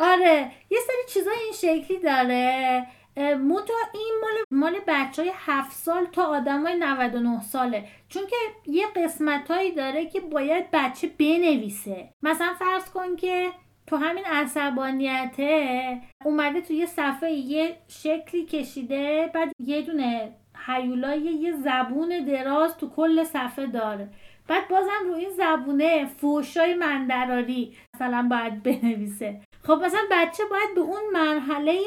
آره 0.00 0.50
یه 0.70 0.78
سری 0.86 1.04
چیزای 1.08 1.38
این 1.44 1.52
شکلی 1.52 1.98
داره. 1.98 2.86
منتها 3.16 3.76
این 3.94 4.12
مال 4.22 4.60
مال 4.60 4.80
بچه 4.86 5.22
های 5.22 5.32
7 5.34 5.72
سال 5.72 6.04
تا 6.04 6.24
آدم 6.24 6.62
های 6.62 6.76
99 6.78 7.40
ساله. 7.42 7.84
چون 8.08 8.22
که 8.26 8.36
یه 8.66 8.86
قسمت 8.96 9.50
هایی 9.50 9.72
داره 9.72 10.06
که 10.06 10.20
باید 10.20 10.70
بچه 10.72 11.06
بنویسه. 11.18 12.08
مثلا 12.22 12.54
فرض 12.58 12.90
کن 12.90 13.16
که 13.16 13.52
تو 13.86 13.96
همین 13.96 14.24
عصبانیته 14.24 16.00
اومده 16.24 16.60
تو 16.60 16.72
یه 16.72 16.86
صفحه 16.86 17.30
یه 17.30 17.76
شکلی 17.88 18.46
کشیده 18.46 19.30
بعد 19.34 19.52
یه 19.58 19.82
دونه 19.82 20.32
هیولای 20.66 21.20
یه 21.20 21.52
زبون 21.52 22.24
دراز 22.24 22.76
تو 22.76 22.90
کل 22.90 23.24
صفحه 23.24 23.66
داره. 23.66 24.08
بعد 24.48 24.68
بازم 24.68 25.04
روی 25.04 25.24
این 25.24 25.30
زبونه 25.30 26.06
فوشای 26.06 26.74
مندراری 26.74 27.76
مثلا 27.94 28.28
باید 28.30 28.62
بنویسه. 28.62 29.40
خب 29.62 29.80
مثلا 29.84 30.00
بچه 30.10 30.42
باید 30.50 30.74
به 30.74 30.80
اون 30.80 31.02
مرحله 31.12 31.80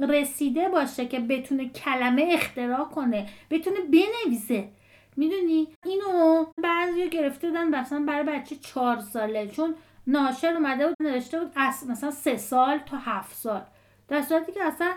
رسیده 0.00 0.68
باشه 0.68 1.06
که 1.06 1.20
بتونه 1.20 1.68
کلمه 1.68 2.30
اختراع 2.32 2.84
کنه 2.84 3.26
بتونه 3.50 3.76
بنویسه. 3.80 4.68
می‌دونی؟ 5.16 5.68
اینو 5.84 6.46
بعضی 6.62 7.08
گرفته 7.08 7.48
بودن 7.48 7.68
مثلا 7.68 8.04
برای 8.08 8.22
بچه 8.22 8.56
چهار 8.56 9.00
ساله 9.00 9.48
چون 9.48 9.74
ناشر 10.06 10.54
اومده 10.54 10.86
بود 10.88 10.96
نوشته 11.00 11.40
بود 11.40 11.58
مثلا 11.88 12.10
سه 12.10 12.36
سال 12.36 12.78
تا 12.78 12.96
هفت 12.96 13.36
سال. 13.36 13.62
در 14.08 14.22
صورتی 14.22 14.52
که 14.52 14.64
اصلا 14.64 14.92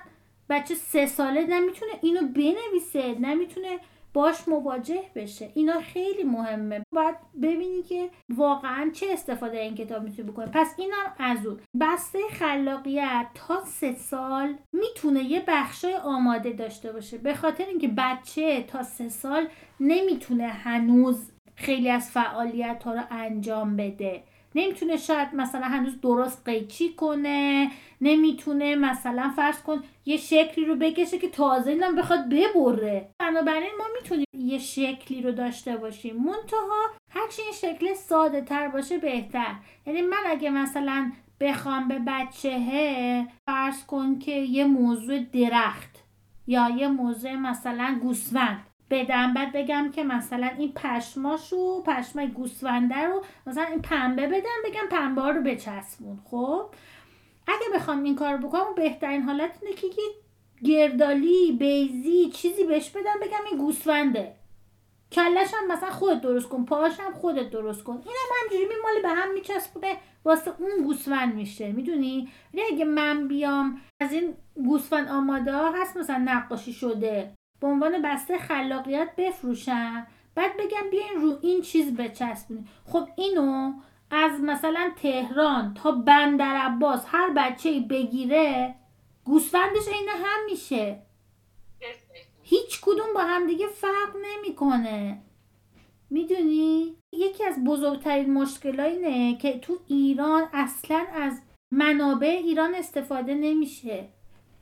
بچه 0.49 0.75
سه 0.75 1.05
ساله 1.05 1.45
نمی‌تونه 1.45 1.91
اینو 2.01 2.21
بنویسه 2.21 3.19
نمی‌تونه 3.19 3.79
باش 4.13 4.47
مواجه 4.47 5.03
بشه. 5.15 5.49
اینا 5.53 5.81
خیلی 5.81 6.23
مهمه. 6.23 6.83
باید 6.91 7.15
ببینی 7.41 7.83
که 7.83 8.09
واقعا 8.29 8.91
چه 8.93 9.05
استفاده 9.13 9.59
این 9.59 9.75
کتاب 9.75 10.03
می‌تونی 10.03 10.31
بکنه. 10.31 10.45
پس 10.53 10.73
اینا 10.77 10.95
از 11.19 11.45
اون. 11.45 11.59
بسته 11.79 12.19
خلاقیت 12.31 13.27
تا 13.33 13.65
سه 13.65 13.95
سال 13.95 14.55
می‌تونه 14.73 15.23
یه 15.23 15.43
بخشای 15.47 15.95
آماده 15.95 16.53
داشته 16.53 16.91
باشه. 16.91 17.17
به 17.17 17.33
خاطر 17.33 17.65
اینکه 17.65 17.87
بچه 17.97 18.63
تا 18.63 18.83
سه 18.83 19.09
سال 19.09 19.47
نمی‌تونه 19.79 20.47
هنوز 20.47 21.31
خیلی 21.55 21.89
از 21.89 22.11
فعالیت 22.11 22.83
ها 22.83 22.93
رو 22.93 23.01
انجام 23.11 23.75
بده. 23.75 24.23
نمی‌تونه 24.55 24.97
شاید 24.97 25.35
مثلا 25.35 25.65
هنوز 25.65 26.01
درست 26.01 26.41
قیچی 26.45 26.93
کنه 26.93 27.71
نمی‌تونه 28.01 28.75
مثلا 28.75 29.33
فرض 29.35 29.61
کن 29.61 29.83
یه 30.05 30.17
شکلی 30.17 30.65
رو 30.65 30.75
بکشه 30.75 31.17
که 31.19 31.29
تازه 31.29 31.71
اینم 31.71 31.95
بخواد 31.95 32.29
ببره. 32.29 33.09
بنابراین 33.19 33.71
ما 33.79 33.85
می‌تونیم 34.01 34.25
یه 34.37 34.59
شکلی 34.59 35.21
رو 35.21 35.31
داشته 35.31 35.77
باشیم. 35.77 36.15
منتها 36.15 36.91
هرچی 37.09 37.41
این 37.41 37.51
شکل 37.51 37.93
ساده 37.93 38.41
تر 38.41 38.67
باشه 38.67 38.97
بهتر. 38.97 39.55
یعنی 39.85 40.01
من 40.01 40.23
اگه 40.25 40.49
مثلا 40.49 41.11
بخوام 41.39 41.87
به 41.87 41.99
بچه 42.07 43.27
فرض 43.45 43.85
کن 43.85 44.19
که 44.19 44.31
یه 44.31 44.65
موضوع 44.65 45.19
درخت 45.19 46.03
یا 46.47 46.69
یه 46.69 46.87
موضوع 46.87 47.35
مثلا 47.35 47.99
گوسفند 48.01 48.67
بدم. 48.93 49.33
بعد 49.33 49.51
بگم 49.53 49.91
که 49.91 50.03
مثلا 50.03 50.49
این 50.57 50.73
پشماشو 50.73 51.83
پشمای 51.83 52.27
گوسفنده 52.27 52.95
رو 52.95 53.23
مثلا 53.47 53.63
این 53.63 53.81
پنبه 53.81 54.27
بدم 54.27 54.61
بگم 54.65 54.87
پنبه 54.91 55.21
رو 55.21 55.41
بچسبون. 55.41 56.19
خب؟ 56.25 56.65
اگه 57.47 57.65
بخوام 57.75 58.03
این 58.03 58.15
کار 58.15 58.37
بکنم 58.37 58.75
بهترین 58.75 59.21
حالت 59.21 59.59
اینه 59.61 59.75
که 59.75 59.87
گردالی 60.63 61.51
بیزی 61.51 62.29
چیزی 62.29 62.63
بهش 62.63 62.89
بدم 62.89 63.19
بگم 63.21 63.45
این 63.51 63.59
گوسفنده. 63.59 64.35
کلش 65.11 65.53
هم 65.53 65.71
مثلا 65.71 65.89
خودت 65.89 66.21
درست 66.21 66.49
کن 66.49 66.65
پاهاش 66.65 66.99
هم 66.99 67.13
خودت 67.13 67.49
درست 67.49 67.83
کن. 67.83 67.93
این 67.93 68.01
هم 68.03 68.35
همجوری 68.41 68.75
مال 68.83 69.01
به 69.01 69.09
هم 69.09 69.33
میچسبونه 69.33 69.97
واسه 70.25 70.51
اون 70.59 70.83
گوسفند 70.83 71.35
میشه. 71.35 71.71
می‌دونی؟ 71.71 72.29
اگه 72.71 72.85
من 72.85 73.27
بیام 73.27 73.81
از 73.99 74.13
این 74.13 74.33
گوسفند 74.55 75.09
آماده 75.09 75.51
ها 75.53 75.71
هست 75.71 75.97
مثلا 75.97 76.17
نقاشی 76.17 76.73
شده. 76.73 77.33
به 77.63 77.69
عنوان 77.69 78.01
بسته 78.01 78.37
خلاقیت 78.37 79.09
بفروشن 79.17 80.07
بعد 80.35 80.57
بگم 80.57 80.89
بیاین 80.91 81.21
رو 81.21 81.37
این 81.41 81.61
چیز 81.61 81.95
بچسبونید. 81.95 82.67
خب 82.85 83.07
اینو 83.17 83.73
از 84.11 84.41
مثلا 84.41 84.91
تهران 85.01 85.73
تا 85.73 85.91
بندر 85.91 86.55
عباس 86.55 87.05
هر 87.07 87.29
بچه 87.29 87.79
بگیره 87.79 88.75
گوسفندش 89.23 89.87
عین 89.87 90.09
هم 90.09 90.45
میشه. 90.45 90.99
هیچ 92.43 92.81
کدوم 92.81 93.13
با 93.15 93.21
همدیگه 93.21 93.67
فرق 93.67 94.15
نمی‌کنه. 94.23 95.21
می‌دونی؟ 96.09 96.95
یکی 97.11 97.43
از 97.45 97.63
بزرگترین 97.63 98.33
مشکل 98.33 98.79
اینه 98.79 99.37
که 99.37 99.59
تو 99.59 99.77
ایران 99.87 100.43
اصلا 100.53 101.05
از 101.13 101.41
منابع 101.71 102.27
ایران 102.43 102.75
استفاده 102.75 103.35
نمیشه. 103.35 104.07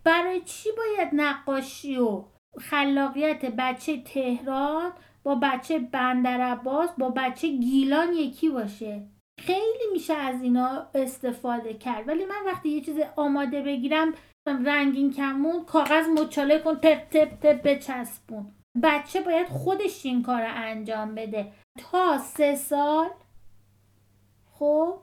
برای 0.04 0.42
چی 0.42 0.70
باید 0.78 1.10
نقاشی 1.14 1.98
و 1.98 2.24
خلاقیت 2.60 3.46
بچه 3.46 4.02
تهران 4.02 4.92
با 5.24 5.36
بچه 5.36 5.80
بندر 5.80 6.56
با 6.98 7.10
بچه 7.16 7.48
گیلان 7.48 8.14
یکی 8.14 8.50
باشه. 8.50 9.08
خیلی 9.40 9.86
میشه 9.94 10.14
از 10.14 10.42
اینا 10.42 10.88
استفاده 10.96 11.74
کرد. 11.74 12.08
ولی 12.08 12.26
من 12.26 12.46
وقتی 12.46 12.70
یه 12.70 12.82
چیز 12.82 13.00
آماده 13.16 13.62
بگیرم 13.62 14.14
رنگین 14.48 15.14
کمون 15.14 15.66
کاغذ 15.66 16.08
مچاله 16.08 16.60
کن 16.60 16.76
تپ 16.76 17.10
تپ 17.10 17.40
تپ 17.40 17.62
بچسبون. 17.64 18.52
بچه 18.84 19.22
باید 19.22 19.48
خودش 19.48 20.06
این 20.06 20.24
کار 20.24 20.42
رو 20.42 20.52
انجام 20.56 21.16
بده. 21.16 21.52
تا 21.78 22.18
سه 22.18 22.56
سال 22.56 23.10
خب 24.52 25.00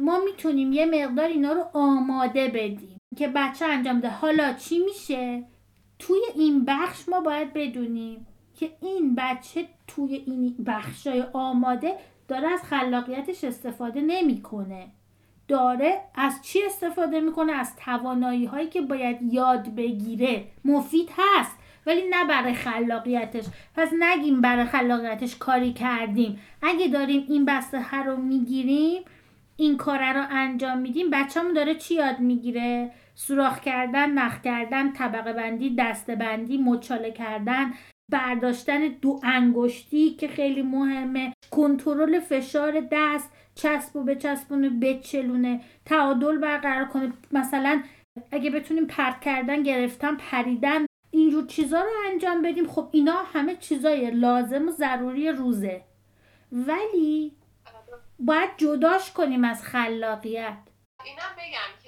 ما 0.00 0.18
می‌تونیم 0.24 0.72
یه 0.72 0.86
مقدار 0.86 1.28
اینا 1.28 1.52
رو 1.52 1.64
آماده 1.72 2.48
بدیم 2.48 2.98
که 3.16 3.28
بچه 3.28 3.64
انجام 3.64 3.98
بده. 3.98 4.10
حالا 4.10 4.52
چی 4.52 4.78
میشه؟ 4.78 5.44
توی 6.00 6.20
این 6.34 6.64
بخش 6.64 7.08
ما 7.08 7.20
باید 7.20 7.52
بدونیم 7.52 8.26
که 8.54 8.70
این 8.82 9.14
بچه 9.14 9.66
توی 9.86 10.14
این 10.14 10.54
بخشای 10.66 11.24
آماده 11.32 11.94
داره 12.28 12.48
از 12.48 12.62
خلاقیتش 12.62 13.44
استفاده 13.44 14.00
نمی‌کنه. 14.00 14.86
داره 15.48 16.00
از 16.14 16.42
چی 16.42 16.58
استفاده 16.66 17.20
می‌کنه؟ 17.20 17.52
از 17.52 17.76
توانایی 17.76 18.44
هایی 18.44 18.68
که 18.68 18.80
باید 18.80 19.32
یاد 19.32 19.74
بگیره. 19.74 20.44
مفید 20.64 21.10
هست 21.16 21.56
ولی 21.86 22.02
نه 22.10 22.24
برای 22.24 22.54
خلاقیتش. 22.54 23.44
پس 23.76 23.88
نگیم 24.00 24.40
برای 24.40 24.64
خلاقیتش 24.64 25.36
کاری 25.36 25.72
کردیم. 25.72 26.38
اگه 26.62 26.88
داریم 26.88 27.26
این 27.28 27.44
بسته 27.44 27.80
هر 27.80 28.04
رو 28.04 28.16
می‌گیریم 28.16 29.02
این 29.56 29.76
کار 29.76 30.12
رو 30.12 30.26
انجام 30.30 30.78
میدیم 30.78 31.10
بچه‌مون 31.10 31.52
داره 31.52 31.74
چی 31.74 31.94
یاد 31.94 32.18
می‌گیره؟ 32.20 32.90
سوراخ 33.26 33.60
کردن 33.60 34.10
نخ 34.10 34.40
کردن 34.40 34.92
طبقه 34.92 35.32
بندی 35.32 35.76
دسته 35.78 36.16
بندی 36.16 36.58
مچاله 36.58 37.10
کردن 37.10 37.72
برداشتن 38.12 38.88
دو 38.88 39.20
انگشتی 39.22 40.10
که 40.10 40.28
خیلی 40.28 40.62
مهمه 40.62 41.32
کنترل 41.50 42.20
فشار 42.20 42.88
دست 42.92 43.32
چسب 43.54 43.96
و 43.96 44.04
بچسبونه 44.04 44.68
بچلونه 44.68 45.60
تعادل 45.84 46.38
برقرار 46.38 46.84
کنه. 46.84 47.12
مثلا 47.32 47.82
اگه 48.32 48.50
بتونیم 48.50 48.86
پرت 48.86 49.20
کردن 49.20 49.62
گرفتن 49.62 50.16
پریدن 50.16 50.86
اینجور 51.10 51.46
چیزا 51.46 51.80
رو 51.80 51.90
انجام 52.10 52.42
بدیم. 52.42 52.68
خب 52.68 52.88
اینا 52.92 53.22
همه 53.32 53.56
چیزای 53.56 54.10
لازم 54.10 54.68
و 54.68 54.70
ضروری 54.70 55.28
روزه. 55.28 55.82
ولی 56.52 57.32
باید 58.18 58.50
جداش 58.56 59.12
کنیم 59.12 59.44
از 59.44 59.62
خلاقیت. 59.62 60.58
اینم 61.04 61.32
بگم 61.38 61.79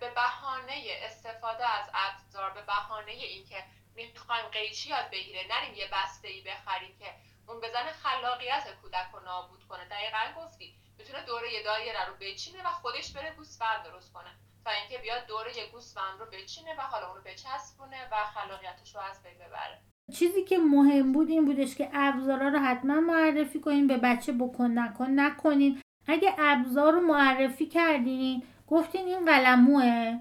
به 0.00 0.10
بهانه 0.10 0.84
استفاده 1.02 1.66
از 1.66 1.90
ابزار 1.94 2.50
به 2.50 2.62
بهانه 2.62 3.10
اینکه 3.10 3.64
می‌خوایم 3.94 4.46
قیچی 4.46 4.90
یاد 4.90 5.10
بگیره 5.12 5.40
نریم 5.50 5.74
یه 5.74 5.88
بسته 5.92 6.28
ای 6.28 6.40
بخریم 6.40 6.96
که 6.98 7.06
اون 7.48 7.60
بزن 7.60 7.86
خلاقیت 8.02 8.64
کودک 8.82 9.08
رو 9.12 9.20
نابود 9.20 9.64
کنه. 9.68 9.84
دقیقا 9.88 10.44
گفتی 10.44 10.74
می‌تونه 10.98 11.22
دوره 11.22 11.48
دایره 11.64 12.06
رو 12.08 12.14
بچینه 12.20 12.62
و 12.62 12.70
خودش 12.70 13.12
بره 13.12 13.34
گوسفند 13.36 13.84
درست 13.84 14.12
کنه. 14.12 14.30
تا 14.64 14.70
اینکه 14.70 14.98
بیاد 14.98 15.26
دوره 15.26 15.56
یه 15.58 15.66
گوسفند 15.66 16.20
رو 16.20 16.26
بچینه 16.26 16.74
و 16.78 16.80
حالا 16.80 17.06
اون 17.06 17.16
رو 17.16 17.22
بچسبونه 17.22 18.08
و 18.12 18.16
خلاقیتش 18.24 18.94
رو 18.94 19.00
از 19.00 19.22
بین 19.22 19.34
ببره. 19.34 19.78
چیزی 20.18 20.44
که 20.44 20.58
مهم 20.58 21.12
بود 21.12 21.28
این 21.28 21.44
بودش 21.44 21.74
که 21.74 21.90
ابزارا 21.94 22.48
رو 22.48 22.58
حتما 22.58 23.00
معرفی 23.00 23.60
کنین 23.60 23.86
به 23.86 23.96
بچه 23.96 24.32
بکن 24.32 24.78
نکن 24.78 25.10
نکنین. 25.10 25.82
اگه 26.06 26.34
ابزار 26.38 26.92
رو 26.92 27.00
معرفی 27.00 27.66
کردین 27.66 28.46
گفتین 28.72 29.06
این 29.06 29.24
قلموه. 29.24 30.18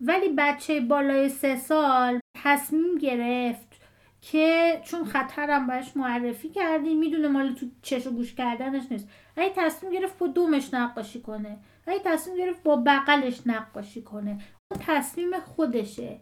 ولی 0.00 0.28
بچه 0.38 0.80
بالای 0.80 1.28
سه 1.28 1.56
سال 1.56 2.20
تصمیم 2.42 2.98
گرفت 2.98 3.80
که 4.20 4.80
چون 4.84 5.04
خطرم 5.04 5.66
باش 5.66 5.96
معرفی 5.96 6.48
کردیم 6.48 6.98
می‌دونه 6.98 7.28
مال 7.28 7.54
تو 7.54 7.66
چش 7.82 8.06
و 8.06 8.10
گوش 8.10 8.34
کردنش 8.34 8.82
نیست. 8.90 9.08
اگه 9.36 9.52
تصمیم 9.56 9.92
گرفت 9.92 10.18
با 10.18 10.26
دومش 10.26 10.74
نقاشی 10.74 11.20
کنه. 11.20 11.58
اگه 11.86 12.00
تصمیم 12.04 12.36
گرفت 12.36 12.62
با 12.62 12.76
بغلش 12.76 13.40
نقاشی 13.46 14.02
کنه. 14.02 14.38
اون 14.70 14.80
تصمیم 14.86 15.40
خودشه. 15.40 16.20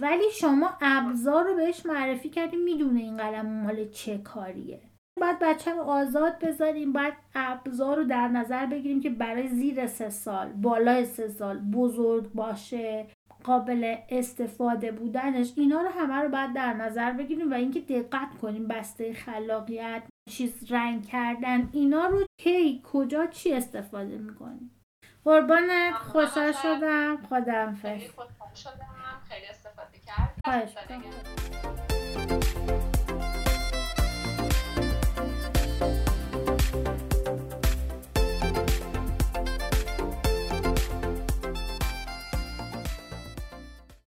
ولی 0.00 0.30
شما 0.40 0.70
ابزار 0.80 1.44
رو 1.44 1.56
بهش 1.56 1.86
معرفی 1.86 2.28
کردیم 2.28 2.60
می‌دونه 2.60 3.00
این 3.00 3.16
قلم 3.16 3.46
مال 3.46 3.88
چه 3.88 4.18
کاریه. 4.18 4.80
باید 5.20 5.38
بچه 5.38 5.74
رو 5.74 5.80
آزاد 5.80 6.38
بذاریم 6.38 6.92
باید 6.92 7.14
ابزار 7.34 7.96
رو 7.96 8.04
در 8.04 8.28
نظر 8.28 8.66
بگیریم 8.66 9.00
که 9.00 9.10
برای 9.10 9.48
زیر 9.48 9.86
سه 9.86 10.10
سال 10.10 10.48
بالای 10.52 11.04
سه 11.04 11.28
سال 11.28 11.58
بزرگ 11.58 12.32
باشه 12.32 13.06
قابل 13.44 13.96
استفاده 14.08 14.92
بودنش. 14.92 15.52
اینا 15.56 15.80
رو 15.80 15.88
همه 15.88 16.14
رو 16.14 16.28
باید 16.28 16.52
در 16.52 16.72
نظر 16.72 17.12
بگیریم 17.12 17.50
و 17.50 17.54
اینکه 17.54 17.80
دقت 17.80 18.38
کنیم 18.42 18.68
بسته 18.68 19.12
خلاقیت 19.12 20.02
چیز 20.30 20.72
رنگ 20.72 21.06
کردن 21.06 21.68
اینا 21.72 22.06
رو 22.06 22.26
کی 22.40 22.82
کجا 22.92 23.26
چی 23.26 23.52
استفاده 23.52 24.18
می‌کنیم. 24.18 24.70
قربانت 25.24 25.94
خوشحال 25.94 26.52
شدم. 26.52 27.16
خودم 27.28 27.74
خیلی 27.82 28.08
خوشحال 28.08 28.54
شدم. 28.54 28.86
خیلی 29.28 29.46
استفاده 29.46 29.98
کردم. 30.06 31.22